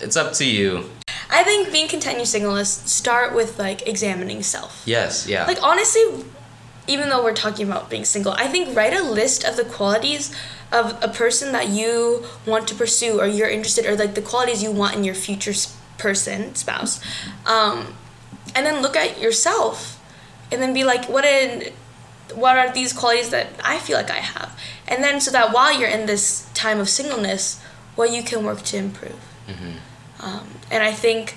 it's 0.00 0.16
up 0.16 0.32
to 0.34 0.44
you. 0.44 0.90
I 1.30 1.44
think 1.44 1.72
being 1.72 1.88
content 1.88 2.14
in 2.14 2.20
your 2.20 2.26
singleness 2.26 2.70
start 2.70 3.34
with 3.34 3.58
like 3.58 3.86
examining 3.88 4.42
self. 4.42 4.82
Yes, 4.84 5.26
yeah. 5.26 5.46
Like 5.46 5.62
honestly, 5.62 6.02
even 6.86 7.08
though 7.08 7.22
we're 7.22 7.34
talking 7.34 7.66
about 7.66 7.88
being 7.88 8.04
single, 8.04 8.32
I 8.32 8.48
think 8.48 8.76
write 8.76 8.92
a 8.92 9.02
list 9.02 9.44
of 9.44 9.56
the 9.56 9.64
qualities 9.64 10.34
of 10.72 10.98
a 11.02 11.08
person 11.08 11.52
that 11.52 11.68
you 11.68 12.24
want 12.46 12.66
to 12.68 12.74
pursue 12.74 13.20
or 13.20 13.26
you're 13.26 13.48
interested 13.48 13.86
or 13.86 13.94
like 13.96 14.14
the 14.14 14.22
qualities 14.22 14.62
you 14.62 14.72
want 14.72 14.96
in 14.96 15.04
your 15.04 15.14
future 15.14 15.52
person 15.98 16.54
spouse, 16.54 17.00
um, 17.46 17.94
and 18.54 18.66
then 18.66 18.82
look 18.82 18.96
at 18.96 19.20
yourself, 19.20 20.00
and 20.50 20.60
then 20.60 20.74
be 20.74 20.84
like, 20.84 21.08
what 21.08 21.24
in 21.24 21.72
what 22.34 22.56
are 22.56 22.72
these 22.72 22.92
qualities 22.92 23.28
that 23.30 23.48
I 23.62 23.78
feel 23.78 23.96
like 23.96 24.10
I 24.10 24.20
have, 24.20 24.58
and 24.88 25.04
then 25.04 25.20
so 25.20 25.30
that 25.30 25.52
while 25.52 25.72
you're 25.78 25.90
in 25.90 26.06
this 26.06 26.48
time 26.54 26.80
of 26.80 26.88
singleness, 26.88 27.62
what 27.94 28.10
you 28.10 28.22
can 28.22 28.44
work 28.44 28.62
to 28.62 28.76
improve. 28.76 29.20
hmm 29.46 29.76
Um, 30.20 30.46
and 30.70 30.82
I 30.82 30.92
think 30.92 31.36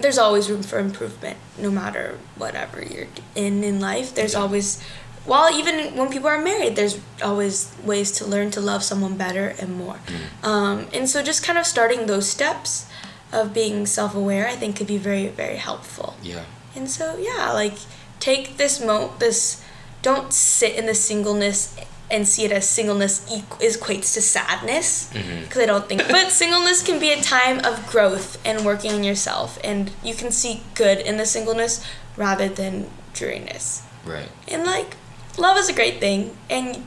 there's 0.00 0.18
always 0.18 0.50
room 0.50 0.62
for 0.62 0.78
improvement, 0.78 1.38
no 1.58 1.70
matter 1.70 2.18
whatever 2.36 2.82
you're 2.82 3.08
in 3.34 3.64
in 3.64 3.80
life. 3.80 4.14
There's 4.14 4.34
always, 4.34 4.82
while 5.24 5.50
even 5.52 5.96
when 5.96 6.10
people 6.10 6.28
are 6.28 6.40
married, 6.40 6.76
there's 6.76 7.00
always 7.22 7.74
ways 7.84 8.12
to 8.12 8.26
learn 8.26 8.50
to 8.52 8.60
love 8.60 8.82
someone 8.82 9.16
better 9.16 9.54
and 9.58 9.76
more. 9.76 9.98
Um, 10.42 10.86
and 10.92 11.08
so 11.08 11.22
just 11.22 11.42
kind 11.42 11.58
of 11.58 11.66
starting 11.66 12.06
those 12.06 12.28
steps 12.28 12.86
of 13.32 13.52
being 13.52 13.86
self-aware, 13.86 14.46
I 14.46 14.54
think 14.56 14.76
could 14.76 14.86
be 14.86 14.98
very 14.98 15.28
very 15.28 15.56
helpful. 15.56 16.16
Yeah. 16.22 16.44
And 16.74 16.90
so 16.90 17.16
yeah, 17.16 17.52
like 17.52 17.78
take 18.20 18.56
this 18.56 18.80
mo 18.80 19.12
this 19.18 19.62
don't 20.02 20.32
sit 20.32 20.76
in 20.76 20.86
the 20.86 20.94
singleness 20.94 21.74
and 22.10 22.26
see 22.26 22.44
it 22.44 22.52
as 22.52 22.68
singleness 22.68 23.28
equ- 23.30 23.58
equates 23.60 24.14
to 24.14 24.22
sadness 24.22 25.10
mm-hmm. 25.12 25.42
because 25.42 25.62
I 25.62 25.66
don't 25.66 25.88
think 25.88 26.06
but 26.08 26.30
singleness 26.30 26.82
can 26.82 27.00
be 27.00 27.10
a 27.10 27.20
time 27.20 27.58
of 27.64 27.86
growth 27.88 28.40
and 28.46 28.64
working 28.64 28.92
on 28.92 29.02
yourself 29.02 29.58
and 29.64 29.90
you 30.04 30.14
can 30.14 30.30
see 30.30 30.62
good 30.74 30.98
in 30.98 31.16
the 31.16 31.26
singleness 31.26 31.84
rather 32.16 32.48
than 32.48 32.88
dreariness. 33.12 33.82
Right. 34.04 34.28
And 34.48 34.64
like 34.64 34.96
love 35.36 35.56
is 35.58 35.68
a 35.68 35.72
great 35.72 35.98
thing 36.00 36.36
and 36.48 36.84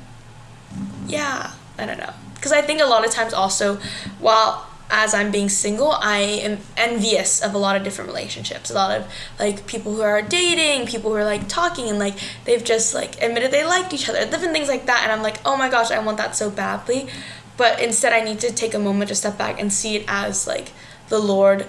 yeah, 1.07 1.51
I 1.77 1.85
don't 1.85 1.97
know. 1.97 2.13
Cuz 2.41 2.51
I 2.51 2.61
think 2.61 2.79
a 2.79 2.85
lot 2.85 3.05
of 3.05 3.11
times 3.11 3.33
also 3.33 3.75
while 4.19 4.68
as 4.91 5.13
I'm 5.13 5.29
being 5.31 5.49
single, 5.49 5.91
I 5.91 6.17
am 6.19 6.57
envious 6.75 7.41
of 7.41 7.53
a 7.53 7.57
lot 7.59 7.75
of 7.75 7.83
different 7.83 8.07
relationships. 8.09 8.71
A 8.71 8.73
lot 8.73 8.97
of 8.99 9.07
like 9.39 9.67
people 9.67 9.93
who 9.93 10.01
are 10.01 10.21
dating, 10.21 10.87
people 10.87 11.11
who 11.11 11.17
are 11.17 11.23
like 11.25 11.47
talking 11.47 11.89
and 11.89 11.99
like 11.99 12.15
they've 12.45 12.63
just 12.63 12.93
like 12.95 13.21
admitted 13.21 13.51
they 13.51 13.63
liked 13.65 13.93
each 13.93 14.09
other, 14.09 14.25
different 14.25 14.53
things 14.53 14.67
like 14.67 14.87
that. 14.87 15.01
And 15.03 15.11
I'm 15.11 15.21
like, 15.21 15.37
oh 15.45 15.55
my 15.57 15.69
gosh, 15.69 15.91
I 15.91 15.99
want 15.99 16.17
that 16.17 16.35
so 16.35 16.49
badly. 16.49 17.07
But 17.55 17.79
instead, 17.81 18.13
I 18.13 18.21
need 18.21 18.39
to 18.39 18.51
take 18.51 18.73
a 18.73 18.79
moment 18.79 19.09
to 19.09 19.15
step 19.15 19.37
back 19.37 19.59
and 19.61 19.71
see 19.71 19.95
it 19.97 20.05
as 20.07 20.47
like 20.47 20.71
the 21.09 21.19
Lord 21.19 21.67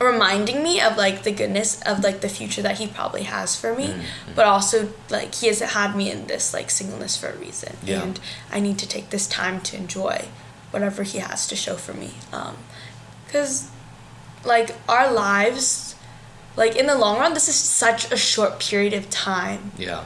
reminding 0.00 0.62
me 0.64 0.80
of 0.80 0.96
like 0.96 1.22
the 1.22 1.30
goodness 1.30 1.80
of 1.82 2.00
like 2.02 2.20
the 2.22 2.28
future 2.28 2.60
that 2.62 2.78
he 2.78 2.88
probably 2.88 3.22
has 3.22 3.54
for 3.58 3.72
me 3.74 3.86
Mm-hmm. 3.86 4.32
but 4.34 4.46
also 4.46 4.88
like 5.10 5.32
he 5.36 5.46
has 5.46 5.60
had 5.60 5.94
me 5.94 6.10
in 6.10 6.26
this 6.26 6.52
like 6.52 6.70
singleness 6.70 7.16
for 7.16 7.28
a 7.28 7.36
reason 7.36 7.76
Yeah. 7.84 8.02
and 8.02 8.18
i 8.50 8.58
need 8.58 8.78
to 8.78 8.88
take 8.88 9.10
this 9.10 9.28
time 9.28 9.60
to 9.60 9.76
enjoy 9.76 10.24
whatever 10.72 11.02
he 11.02 11.18
has 11.18 11.46
to 11.48 11.56
show 11.56 11.76
for 11.76 11.92
me. 11.94 12.10
Um 12.32 12.56
because 13.26 13.70
like 14.44 14.74
our 14.88 15.10
lives 15.12 15.94
like 16.56 16.76
in 16.76 16.86
the 16.86 16.94
long 16.96 17.18
run 17.18 17.32
this 17.34 17.48
is 17.48 17.54
such 17.54 18.10
a 18.12 18.16
short 18.16 18.58
period 18.60 18.92
of 18.92 19.08
time. 19.10 19.72
Yeah. 19.78 20.04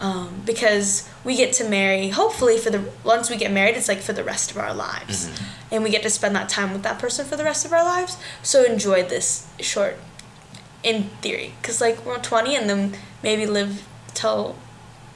um, 0.00 0.42
because 0.44 1.08
we 1.24 1.34
get 1.36 1.52
to 1.54 1.64
marry 1.68 2.08
hopefully 2.10 2.56
for 2.58 2.70
the 2.70 2.82
once 3.04 3.30
we 3.30 3.36
get 3.36 3.50
married 3.50 3.74
it's 3.76 3.88
like 3.88 3.98
for 4.00 4.12
the 4.12 4.22
rest 4.24 4.50
of 4.50 4.56
our 4.58 4.74
lives. 4.74 5.28
And 5.70 5.82
we 5.84 5.90
get 5.90 6.02
to 6.02 6.10
spend 6.10 6.34
that 6.36 6.48
time 6.48 6.72
with 6.72 6.82
that 6.82 6.98
person 6.98 7.26
for 7.26 7.36
the 7.36 7.44
rest 7.44 7.64
of 7.66 7.72
our 7.72 7.84
lives. 7.84 8.16
So 8.42 8.64
enjoy 8.64 9.02
this 9.02 9.46
short 9.60 9.96
in 10.82 11.04
theory. 11.22 11.52
Because 11.60 11.80
like 11.80 12.04
we're 12.06 12.18
20 12.18 12.56
and 12.56 12.68
then 12.70 12.94
maybe 13.22 13.44
live 13.46 13.86
till 14.14 14.56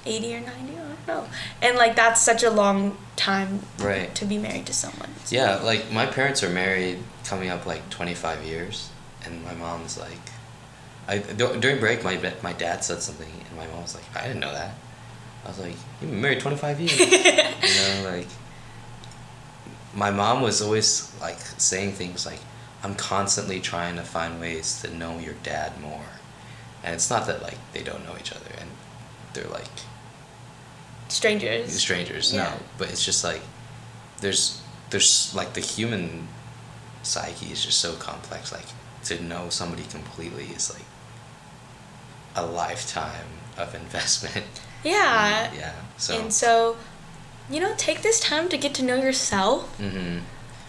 80 0.05 0.35
or 0.37 0.41
90 0.41 0.53
i 0.53 0.77
don't 0.77 1.07
know. 1.09 1.27
And 1.63 1.77
like 1.77 1.95
that's 1.97 2.21
such 2.21 2.43
a 2.43 2.51
long 2.51 2.97
time 3.23 3.61
Right. 3.79 4.13
to 4.17 4.25
be 4.25 4.39
married 4.39 4.67
to 4.67 4.73
someone 4.75 5.11
So- 5.25 5.37
Yeah, 5.37 5.57
like 5.71 5.91
my 5.93 6.07
parents 6.07 6.43
are 6.43 6.49
married 6.51 6.99
coming 7.25 7.49
up 7.55 7.67
like 7.67 7.89
25 7.91 8.43
years, 8.45 8.89
and 9.25 9.45
my 9.45 9.55
mom's 9.55 9.97
like, 9.99 10.25
I 11.09 11.19
during 11.19 11.79
break 11.81 12.03
my 12.05 12.17
my 12.43 12.53
dad 12.53 12.85
said 12.85 13.01
something, 13.03 13.33
and 13.49 13.55
my 13.57 13.67
mom 13.73 13.83
was 13.83 13.95
like, 13.95 14.05
I 14.17 14.27
didn't 14.27 14.41
know 14.41 14.53
that. 14.53 14.75
I 15.45 15.49
was 15.49 15.59
like, 15.59 15.77
you've 16.01 16.11
been 16.11 16.21
married 16.21 16.41
25 16.41 16.81
years. 16.81 16.99
you 17.01 17.07
know, 17.81 18.11
like 18.13 18.29
my 19.95 20.11
mom 20.11 20.41
was 20.43 20.63
always 20.63 21.13
like 21.21 21.39
saying 21.59 21.93
things 21.93 22.25
like, 22.27 22.41
I'm 22.83 22.95
constantly 22.95 23.61
trying 23.61 23.97
to 23.97 24.03
find 24.03 24.41
ways 24.41 24.81
to 24.83 24.93
know 24.95 25.19
your 25.19 25.35
dad 25.43 25.81
more, 25.81 26.07
and 26.83 26.95
it's 26.95 27.11
not 27.11 27.27
that 27.27 27.43
like 27.43 27.59
they 27.73 27.83
don't 27.83 28.05
know 28.05 28.17
each 28.19 28.33
other 28.33 28.51
and 28.61 28.71
they're 29.35 29.49
like 29.61 29.71
strangers. 31.13 31.73
Strangers 31.79 32.33
Yeah. 32.33 32.45
no 32.45 32.53
but 32.79 32.91
it's 32.91 33.05
just 33.05 33.23
like 33.25 33.43
there's 34.21 34.61
there's 34.91 35.33
like 35.35 35.53
the 35.55 35.61
human 35.61 36.29
psyche 37.03 37.47
is 37.53 37.65
just 37.65 37.79
so 37.81 37.95
complex. 37.95 38.53
Like 38.53 38.67
to 39.05 39.23
know 39.23 39.49
somebody 39.51 39.83
completely 39.85 40.45
is 40.57 40.73
like 40.73 40.85
a 42.37 42.45
lifetime 42.47 43.27
of 43.59 43.75
investment. 43.75 44.47
Yeah. 44.85 45.53
Yeah 45.55 45.73
so. 45.97 46.19
And 46.19 46.33
so 46.33 46.77
you 47.49 47.61
know 47.61 47.73
take 47.77 48.03
this 48.03 48.19
time 48.19 48.49
to 48.49 48.57
get 48.59 48.75
to 48.75 48.83
know 48.83 48.97
yourself 48.97 49.77
hmm 49.79 50.19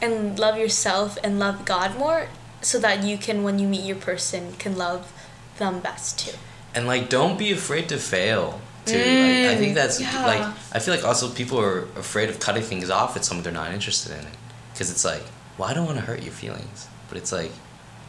and 0.02 0.38
love 0.38 0.58
yourself 0.58 1.18
and 1.24 1.40
love 1.40 1.64
God 1.66 1.98
more 1.98 2.28
so 2.62 2.78
that 2.80 3.04
you 3.04 3.18
can 3.18 3.42
when 3.44 3.58
you 3.58 3.68
meet 3.68 3.86
your 3.86 3.96
person 3.96 4.54
can 4.60 4.76
love 4.78 5.12
them 5.58 5.80
best 5.80 6.20
too. 6.20 6.38
and 6.76 6.86
like 6.86 7.10
don't 7.10 7.38
be 7.40 7.52
afraid 7.52 7.88
to 7.90 7.98
fail 7.98 8.60
too 8.86 8.98
like 8.98 9.52
i 9.52 9.56
think 9.58 9.72
Mm, 9.72 9.76
that's 9.76 10.00
yeah. 10.02 10.26
like 10.26 10.42
i 10.74 10.80
feel 10.80 10.94
like 10.96 11.04
also 11.06 11.30
people 11.30 11.60
are 11.60 11.84
afraid 11.98 12.30
of 12.30 12.40
cutting 12.40 12.64
things 12.64 12.90
off 12.90 13.14
with 13.14 13.24
someone 13.24 13.44
they're 13.44 13.54
not 13.54 13.72
interested 13.74 14.12
in 14.12 14.26
because 14.74 14.92
it's 14.92 15.06
like 15.06 15.24
well 15.58 15.70
i 15.70 15.74
don't 15.74 15.86
want 15.86 15.98
to 15.98 16.04
hurt 16.06 16.22
your 16.22 16.34
feelings 16.34 16.88
but 17.10 17.18
it's 17.18 17.32
like 17.32 17.52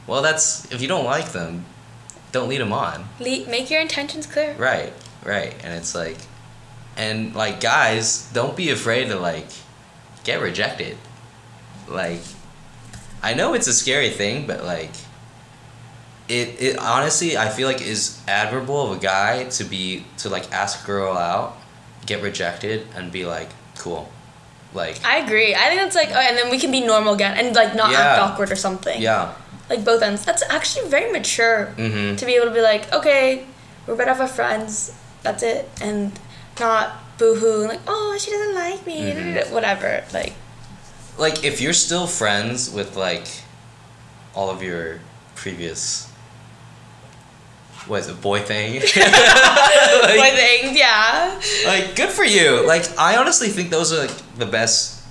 well 0.06 0.20
that's 0.22 0.70
if 0.72 0.80
you 0.82 0.88
don't 0.88 1.04
like 1.04 1.32
them 1.32 1.64
don't 2.32 2.48
lead 2.48 2.60
them 2.60 2.72
on 2.72 3.06
Le- 3.20 3.46
make 3.48 3.70
your 3.70 3.80
intentions 3.80 4.26
clear. 4.26 4.54
Right, 4.58 4.92
right. 5.24 5.54
And 5.62 5.72
it's 5.74 5.94
like, 5.94 6.16
and 6.96 7.32
like, 7.32 7.60
guys, 7.60 8.28
don't 8.32 8.56
be 8.56 8.70
afraid 8.70 9.06
to 9.10 9.16
like 9.20 9.46
get 10.24 10.40
rejected. 10.42 10.96
Like, 11.86 12.22
I 13.22 13.34
know 13.34 13.54
it's 13.54 13.68
a 13.68 13.72
scary 13.72 14.10
thing, 14.10 14.48
but 14.48 14.64
like, 14.64 14.90
it, 16.28 16.60
it 16.60 16.78
honestly, 16.78 17.36
I 17.36 17.48
feel 17.48 17.68
like 17.68 17.80
is 17.82 18.20
admirable 18.26 18.90
of 18.90 18.98
a 18.98 19.00
guy 19.00 19.44
to 19.44 19.64
be, 19.64 20.04
to 20.18 20.28
like 20.28 20.50
ask 20.52 20.82
a 20.82 20.86
girl 20.86 21.16
out, 21.16 21.56
get 22.06 22.22
rejected, 22.22 22.86
and 22.96 23.12
be 23.12 23.26
like, 23.26 23.48
cool. 23.78 24.10
Like, 24.72 25.04
I 25.04 25.18
agree. 25.18 25.54
I 25.54 25.68
think 25.68 25.80
that's 25.80 25.94
like, 25.94 26.08
oh, 26.10 26.18
and 26.18 26.36
then 26.36 26.50
we 26.50 26.58
can 26.58 26.70
be 26.72 26.80
normal 26.80 27.14
again 27.14 27.36
and 27.36 27.54
like 27.54 27.74
not 27.76 27.94
act 27.94 28.20
awkward 28.20 28.50
or 28.50 28.56
something. 28.56 29.00
yeah. 29.00 29.34
Like 29.70 29.84
both 29.84 30.02
ends. 30.02 30.24
That's 30.24 30.42
actually 30.50 30.88
very 30.88 31.10
mature 31.12 31.72
Mm-hmm. 31.76 32.16
to 32.16 32.26
be 32.26 32.34
able 32.34 32.46
to 32.46 32.52
be 32.52 32.60
like, 32.60 32.92
okay, 32.92 33.46
we're 33.86 33.96
better 33.96 34.10
off 34.10 34.20
as 34.20 34.34
friends. 34.34 34.92
That's 35.22 35.42
it, 35.42 35.68
and 35.80 36.18
not 36.60 36.92
boohoo 37.18 37.66
like, 37.68 37.80
oh, 37.86 38.16
she 38.20 38.30
doesn't 38.30 38.54
like 38.54 38.86
me, 38.86 39.00
Mhm. 39.12 39.50
whatever. 39.56 40.04
Like, 40.12 40.34
Like, 41.16 41.44
if 41.44 41.60
you're 41.62 41.72
still 41.72 42.06
friends 42.06 42.68
with 42.70 42.96
like 42.96 43.26
all 44.34 44.50
of 44.50 44.62
your 44.62 45.00
previous, 45.34 46.10
what 47.86 48.00
is 48.00 48.08
a 48.08 48.14
boy 48.14 48.40
thing? 48.40 48.80
Like- 48.94 50.18
my 50.18 50.30
thing, 50.30 50.76
yeah. 50.76 51.40
like 51.66 51.96
good 51.96 52.10
for 52.10 52.24
you 52.24 52.66
like 52.66 52.84
i 52.98 53.16
honestly 53.16 53.48
think 53.48 53.70
those 53.70 53.92
are 53.92 54.00
like 54.06 54.36
the 54.36 54.46
best 54.46 55.02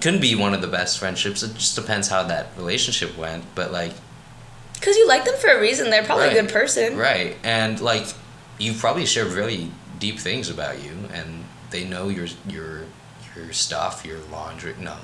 couldn't 0.00 0.20
be 0.20 0.34
one 0.34 0.52
of 0.54 0.60
the 0.60 0.66
best 0.68 0.98
friendships 0.98 1.42
it 1.42 1.54
just 1.54 1.76
depends 1.76 2.08
how 2.08 2.22
that 2.24 2.48
relationship 2.56 3.16
went 3.16 3.44
but 3.54 3.72
like 3.72 3.92
Because 4.74 4.96
you 4.96 5.06
like 5.08 5.24
them 5.24 5.34
for 5.40 5.48
a 5.48 5.60
reason. 5.60 5.88
They're 5.90 6.04
probably 6.04 6.28
a 6.28 6.32
good 6.42 6.50
person. 6.52 6.96
right 6.96 7.36
and 7.42 7.80
like 7.80 8.06
you 8.58 8.72
probably 8.74 9.06
share 9.06 9.24
really 9.26 9.70
deep 9.98 10.18
things 10.18 10.50
about 10.50 10.82
you 10.82 10.92
and 11.12 11.44
they 11.70 11.84
know 11.84 12.08
your 12.08 12.26
your 12.48 12.82
your 13.34 13.52
stuff 13.52 14.04
your 14.04 14.18
laundry 14.32 14.74
no 14.80 14.96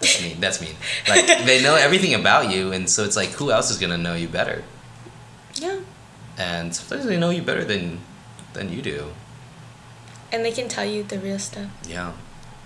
that's 0.00 0.22
mean 0.22 0.40
that's 0.40 0.60
mean 0.60 0.76
like 1.08 1.26
they 1.44 1.62
know 1.62 1.74
everything 1.74 2.14
about 2.14 2.50
you 2.54 2.72
and 2.72 2.88
so 2.88 3.04
it's 3.04 3.16
like 3.16 3.30
who 3.30 3.50
else 3.50 3.70
is 3.70 3.78
gonna 3.78 3.98
know 3.98 4.14
you 4.14 4.28
better 4.28 4.62
Yeah. 5.56 5.80
And 6.38 6.74
sometimes 6.74 7.06
they 7.06 7.16
know 7.18 7.30
you 7.30 7.42
better 7.42 7.64
than 7.64 8.00
than 8.54 8.70
you 8.72 8.82
do 8.82 9.12
And 10.32 10.44
they 10.44 10.52
can 10.52 10.68
tell 10.68 10.84
you 10.84 11.02
the 11.04 11.18
real 11.18 11.38
stuff. 11.38 11.68
yeah 11.88 12.12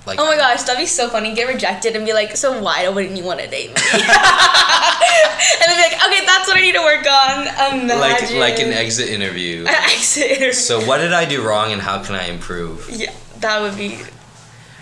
like 0.06 0.18
Oh 0.18 0.24
my 0.26 0.36
gosh, 0.36 0.62
that'd 0.62 0.78
be 0.80 0.86
so 0.86 1.08
funny. 1.10 1.34
Get 1.34 1.48
rejected 1.52 1.94
and 1.94 2.06
be 2.06 2.14
like, 2.14 2.34
so 2.34 2.62
why 2.62 2.88
wouldn't 2.88 3.14
you 3.16 3.24
want 3.24 3.40
to 3.40 3.46
date 3.46 3.68
me? 3.68 3.74
and 3.92 5.66
then 5.66 5.76
be 5.76 5.82
like, 5.82 6.00
okay, 6.06 6.24
that's 6.24 6.48
what 6.48 6.56
I 6.56 6.60
need 6.60 6.72
to 6.74 6.80
work 6.80 7.04
on. 7.06 7.44
like 7.88 8.22
Imagine. 8.22 8.38
like 8.38 8.56
like 8.56 8.66
an 8.66 8.72
exit 8.72 9.08
interview 9.10 9.62
An 9.68 9.74
exit 9.90 10.30
interview. 10.30 10.52
So 10.52 10.80
what 10.86 10.98
did 10.98 11.12
I 11.12 11.24
do 11.26 11.42
wrong 11.46 11.72
and 11.72 11.82
how 11.82 12.02
can 12.02 12.14
I 12.14 12.24
improve? 12.28 12.88
yeah, 12.90 13.12
that 13.40 13.60
would 13.60 13.76
be. 13.76 13.98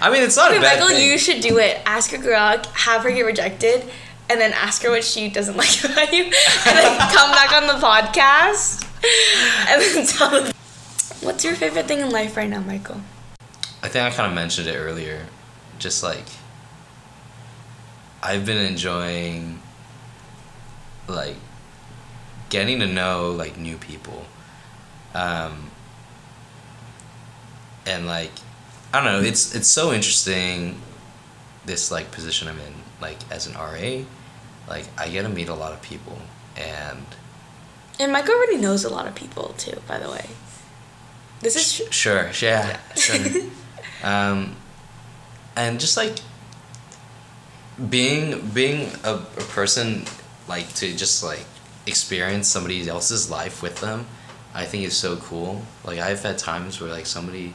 I 0.01 0.11
mean, 0.11 0.23
it's 0.23 0.37
not 0.37 0.51
Okay, 0.51 0.59
a 0.59 0.61
bad 0.63 0.79
Michael, 0.81 0.95
thing. 0.95 1.11
you 1.11 1.19
should 1.19 1.41
do 1.41 1.59
it. 1.59 1.81
Ask 1.87 2.13
a 2.13 2.19
girl, 2.19 2.63
have 2.75 3.03
her 3.03 3.11
get 3.11 3.23
rejected, 3.23 3.83
and 4.29 4.41
then 4.41 4.53
ask 4.53 4.83
her 4.83 4.91
what 4.91 5.05
she 5.05 5.29
doesn't 5.29 5.57
like 5.63 5.85
about 5.85 6.13
you, 6.13 6.25
and 6.25 6.33
then 6.77 6.99
come 7.13 7.31
back 7.31 7.53
on 7.53 7.67
the 7.67 7.85
podcast, 7.85 8.85
and 9.69 9.83
then 9.83 10.07
tell 10.07 10.31
them. 10.31 10.53
What's 11.23 11.45
your 11.45 11.55
favorite 11.55 11.87
thing 11.87 12.01
in 12.01 12.11
life 12.11 12.37
right 12.37 12.49
now, 12.49 12.61
Michael? 12.61 13.01
I 13.83 13.89
think 13.89 14.05
I 14.05 14.11
kind 14.11 14.29
of 14.29 14.35
mentioned 14.35 14.69
it 14.69 14.77
earlier. 14.77 15.27
Just 15.79 16.03
like 16.03 16.25
I've 18.23 18.45
been 18.45 18.57
enjoying 18.59 19.61
like 21.07 21.37
getting 22.49 22.81
to 22.81 22.87
know 22.87 23.31
like 23.31 23.57
new 23.57 23.77
people. 23.77 24.25
Um 25.15 25.71
and 27.87 28.07
like 28.07 28.33
I 28.93 29.03
don't 29.03 29.13
know, 29.13 29.27
it's 29.27 29.55
it's 29.55 29.69
so 29.69 29.93
interesting 29.93 30.81
this 31.65 31.91
like 31.91 32.11
position 32.11 32.49
I'm 32.49 32.59
in 32.59 32.75
like 33.01 33.19
as 33.31 33.47
an 33.47 33.55
RA. 33.55 34.05
Like 34.69 34.87
I 34.99 35.09
get 35.09 35.23
to 35.23 35.29
meet 35.29 35.49
a 35.49 35.55
lot 35.55 35.73
of 35.73 35.83
people 35.83 36.19
and 36.57 37.05
And 37.99 38.13
Michael 38.13 38.35
already 38.35 38.59
knows 38.59 38.85
a 38.85 38.91
lot 38.91 39.07
of 39.07 39.15
people 39.15 39.55
too, 39.59 39.81
by 39.87 39.99
the 39.99 40.11
way. 40.11 40.27
This 41.41 41.57
is. 41.57 41.73
Sh- 41.73 41.95
sure, 41.95 42.31
yeah, 42.41 42.79
sure. 42.97 43.43
um, 44.03 44.57
and 45.55 45.79
just 45.79 45.97
like 45.97 46.17
being 47.91 48.49
being 48.51 48.91
a, 49.05 49.15
a 49.15 49.45
person 49.53 50.05
like 50.49 50.73
to 50.75 50.95
just 50.97 51.23
like 51.23 51.45
experience 51.87 52.49
somebody 52.49 52.89
else's 52.89 53.31
life 53.31 53.63
with 53.63 53.81
them, 53.81 54.07
I 54.55 54.65
think 54.65 54.85
is 54.85 54.97
so 54.97 55.17
cool. 55.17 55.63
Like 55.85 55.99
I've 55.99 56.23
had 56.23 56.39
times 56.39 56.81
where 56.81 56.91
like 56.91 57.07
somebody 57.07 57.53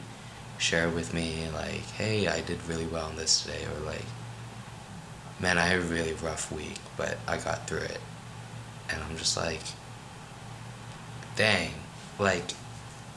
shared 0.58 0.94
with 0.94 1.12
me 1.12 1.48
like, 1.52 1.82
"Hey, 1.98 2.28
I 2.28 2.40
did 2.40 2.64
really 2.68 2.86
well 2.86 3.06
on 3.06 3.16
this 3.16 3.42
today," 3.42 3.64
or 3.64 3.84
like, 3.84 4.04
"Man, 5.42 5.58
I 5.58 5.66
had 5.66 5.80
a 5.80 5.82
really 5.82 6.14
rough 6.14 6.50
week, 6.50 6.78
but 6.96 7.18
I 7.28 7.36
got 7.36 7.68
through 7.68 7.80
it," 7.80 8.00
and 8.88 9.02
I'm 9.02 9.16
just 9.16 9.36
like, 9.36 9.60
"Dang, 11.36 11.72
like." 12.18 12.44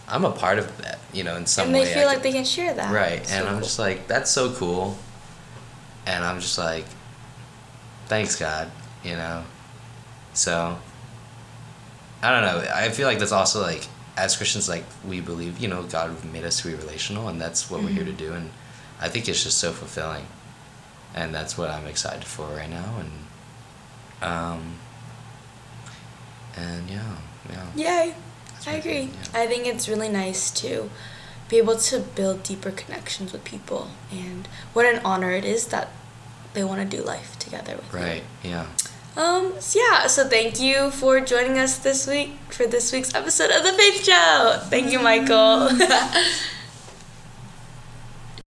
I'm 0.07 0.23
a 0.23 0.31
part 0.31 0.59
of 0.59 0.77
that, 0.83 0.99
you 1.13 1.23
know, 1.23 1.35
in 1.35 1.47
some 1.47 1.65
and 1.65 1.73
they 1.73 1.79
way. 1.79 1.93
Feel 1.95 2.05
like 2.05 2.21
they 2.21 2.31
can 2.31 2.45
share 2.45 2.75
that. 2.75 2.93
Right, 2.93 3.27
and 3.31 3.47
I'm 3.47 3.55
cool. 3.55 3.63
just 3.63 3.79
like, 3.79 4.07
that's 4.07 4.29
so 4.29 4.53
cool. 4.53 4.99
And 6.05 6.23
I'm 6.23 6.39
just 6.39 6.59
like, 6.59 6.85
thanks 8.05 8.35
God, 8.35 8.69
you 9.03 9.13
know. 9.13 9.43
So 10.33 10.77
I 12.21 12.31
don't 12.31 12.41
know. 12.41 12.71
I 12.73 12.89
feel 12.89 13.07
like 13.07 13.19
that's 13.19 13.31
also 13.31 13.61
like 13.61 13.87
as 14.17 14.37
Christians, 14.37 14.69
like 14.69 14.83
we 15.07 15.21
believe, 15.21 15.59
you 15.59 15.67
know, 15.67 15.83
God 15.83 16.23
made 16.25 16.43
us 16.43 16.61
to 16.61 16.67
be 16.67 16.75
relational, 16.75 17.27
and 17.27 17.39
that's 17.39 17.69
what 17.69 17.77
mm-hmm. 17.77 17.87
we're 17.87 17.93
here 17.93 18.05
to 18.05 18.11
mm-hmm. 18.11 18.17
do. 18.17 18.33
And 18.33 18.51
I 19.01 19.09
think 19.09 19.27
it's 19.27 19.43
just 19.43 19.57
so 19.57 19.71
fulfilling, 19.71 20.25
and 21.13 21.33
that's 21.33 21.57
what 21.57 21.69
I'm 21.69 21.85
excited 21.85 22.25
for 22.25 22.47
right 22.47 22.69
now. 22.69 22.95
And 22.99 23.11
um, 24.21 24.75
and 26.55 26.89
yeah, 26.89 27.17
yeah. 27.49 27.65
Yay! 27.75 28.15
I 28.67 28.71
agree. 28.73 29.01
yeah. 29.01 29.09
I 29.33 29.47
think 29.47 29.67
it's 29.67 29.87
really 29.87 30.09
nice 30.09 30.49
to 30.61 30.89
be 31.49 31.57
able 31.57 31.75
to 31.75 31.99
build 31.99 32.43
deeper 32.43 32.71
connections 32.71 33.31
with 33.31 33.43
people, 33.43 33.89
and 34.11 34.47
what 34.73 34.85
an 34.85 35.01
honor 35.05 35.31
it 35.31 35.45
is 35.45 35.67
that 35.67 35.89
they 36.53 36.63
want 36.63 36.89
to 36.89 36.97
do 36.97 37.03
life 37.03 37.37
together 37.37 37.75
with 37.75 37.93
right. 37.93 38.01
you. 38.01 38.09
Right. 38.09 38.23
Yeah. 38.43 38.65
Um, 39.17 39.53
so 39.59 39.79
yeah, 39.79 40.07
so 40.07 40.27
thank 40.27 40.59
you 40.59 40.91
for 40.91 41.21
joining 41.21 41.57
us 41.57 41.77
this 41.77 42.05
week 42.05 42.31
for 42.49 42.67
this 42.67 42.91
week's 42.91 43.15
episode 43.15 43.49
of 43.49 43.63
The 43.63 43.71
Faith 43.71 44.03
Show. 44.03 44.59
Thank 44.65 44.91
you, 44.91 44.99
Michael. 44.99 45.69